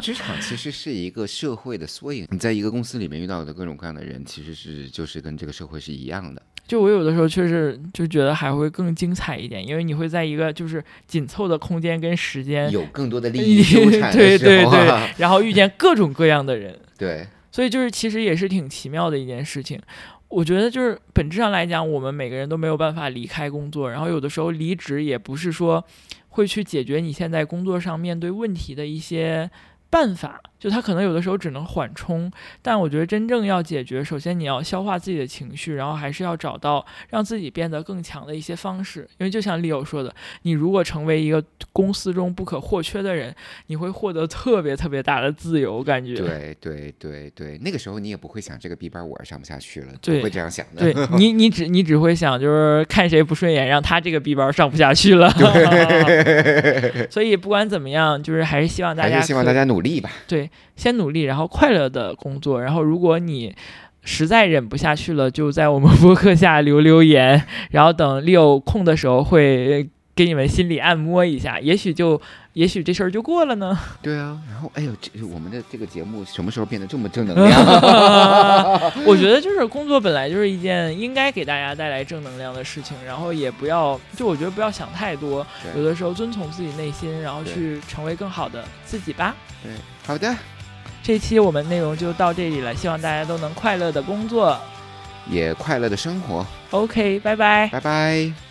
[0.00, 2.26] 职 场其实是一个社会的缩影。
[2.30, 6.40] 你在一个公司里面遇到的各种各样的人，其实是就是跟这个社会是一样的。
[6.66, 16.76] 就我有的时候确实就觉得还会更精彩一点，因为你会在一个就是紧凑的空间跟时间，有更多的利益纠缠 对对对，然后遇见各种各样的人。
[16.98, 19.80] 对，所以就是其实也是挺奇妙的一件事情。
[20.28, 25.84] 我觉得就是本质上来讲，我们每个人都没有办法离开工作，然后有的时候离职也不是说
[26.30, 29.50] 会去解决你现在工作上面对问题的一些
[29.88, 30.40] 办法。
[30.58, 32.30] 就他可能有的时候只能缓冲，
[32.62, 39.08] 但我觉得真正要解决，首先你要消化自己的情绪，然后还是要找到让自己变得更强的一些方式。
[39.18, 41.42] 因为就像 Leo 说的，你如果成为一个
[41.72, 43.34] 公司中不可或缺的人，
[43.66, 46.14] 你会获得特别特别大的自由感觉。
[46.14, 50.80] 对对对对，那个时候你也不会想这个 B 班我上不下去了，不会这样想的。
[50.92, 55.30] 对你，你只你只会想就是看谁不顺眼，让他这个 B 班上不下去了。
[57.10, 60.10] 所以不管怎么样，就是还是希望大家，还是希望大家努力吧。
[60.26, 60.45] 对。
[60.76, 62.62] 先努力，然后快乐的工作。
[62.62, 63.54] 然后，如果你
[64.02, 67.42] 实在忍不下去了，就在我们播客下留留言。
[67.70, 71.60] 然后等六空的时候，会给你们心理按摩一下。
[71.60, 72.20] 也许就，
[72.54, 73.78] 也许这事儿就过了呢。
[74.02, 74.40] 对啊。
[74.50, 77.60] 然后，哎呦，这我们的这个节目什么时候变得这么正能量？
[79.06, 82.96] 我觉得就是工作本来就是一件应该给大家带来正能量的事情。
[83.06, 85.46] 然后也不要，就我觉得不要想太多。
[85.76, 89.36] 有的时候遵从自己内心，然后去成为更好的自己吧。
[89.62, 89.70] 对，
[90.06, 90.34] 好的。
[91.02, 94.58] 这期我们内容就到这里了，希望大家都能快乐的工作，
[95.30, 96.44] 也快乐的生活。
[96.70, 98.45] OK，拜拜，拜拜。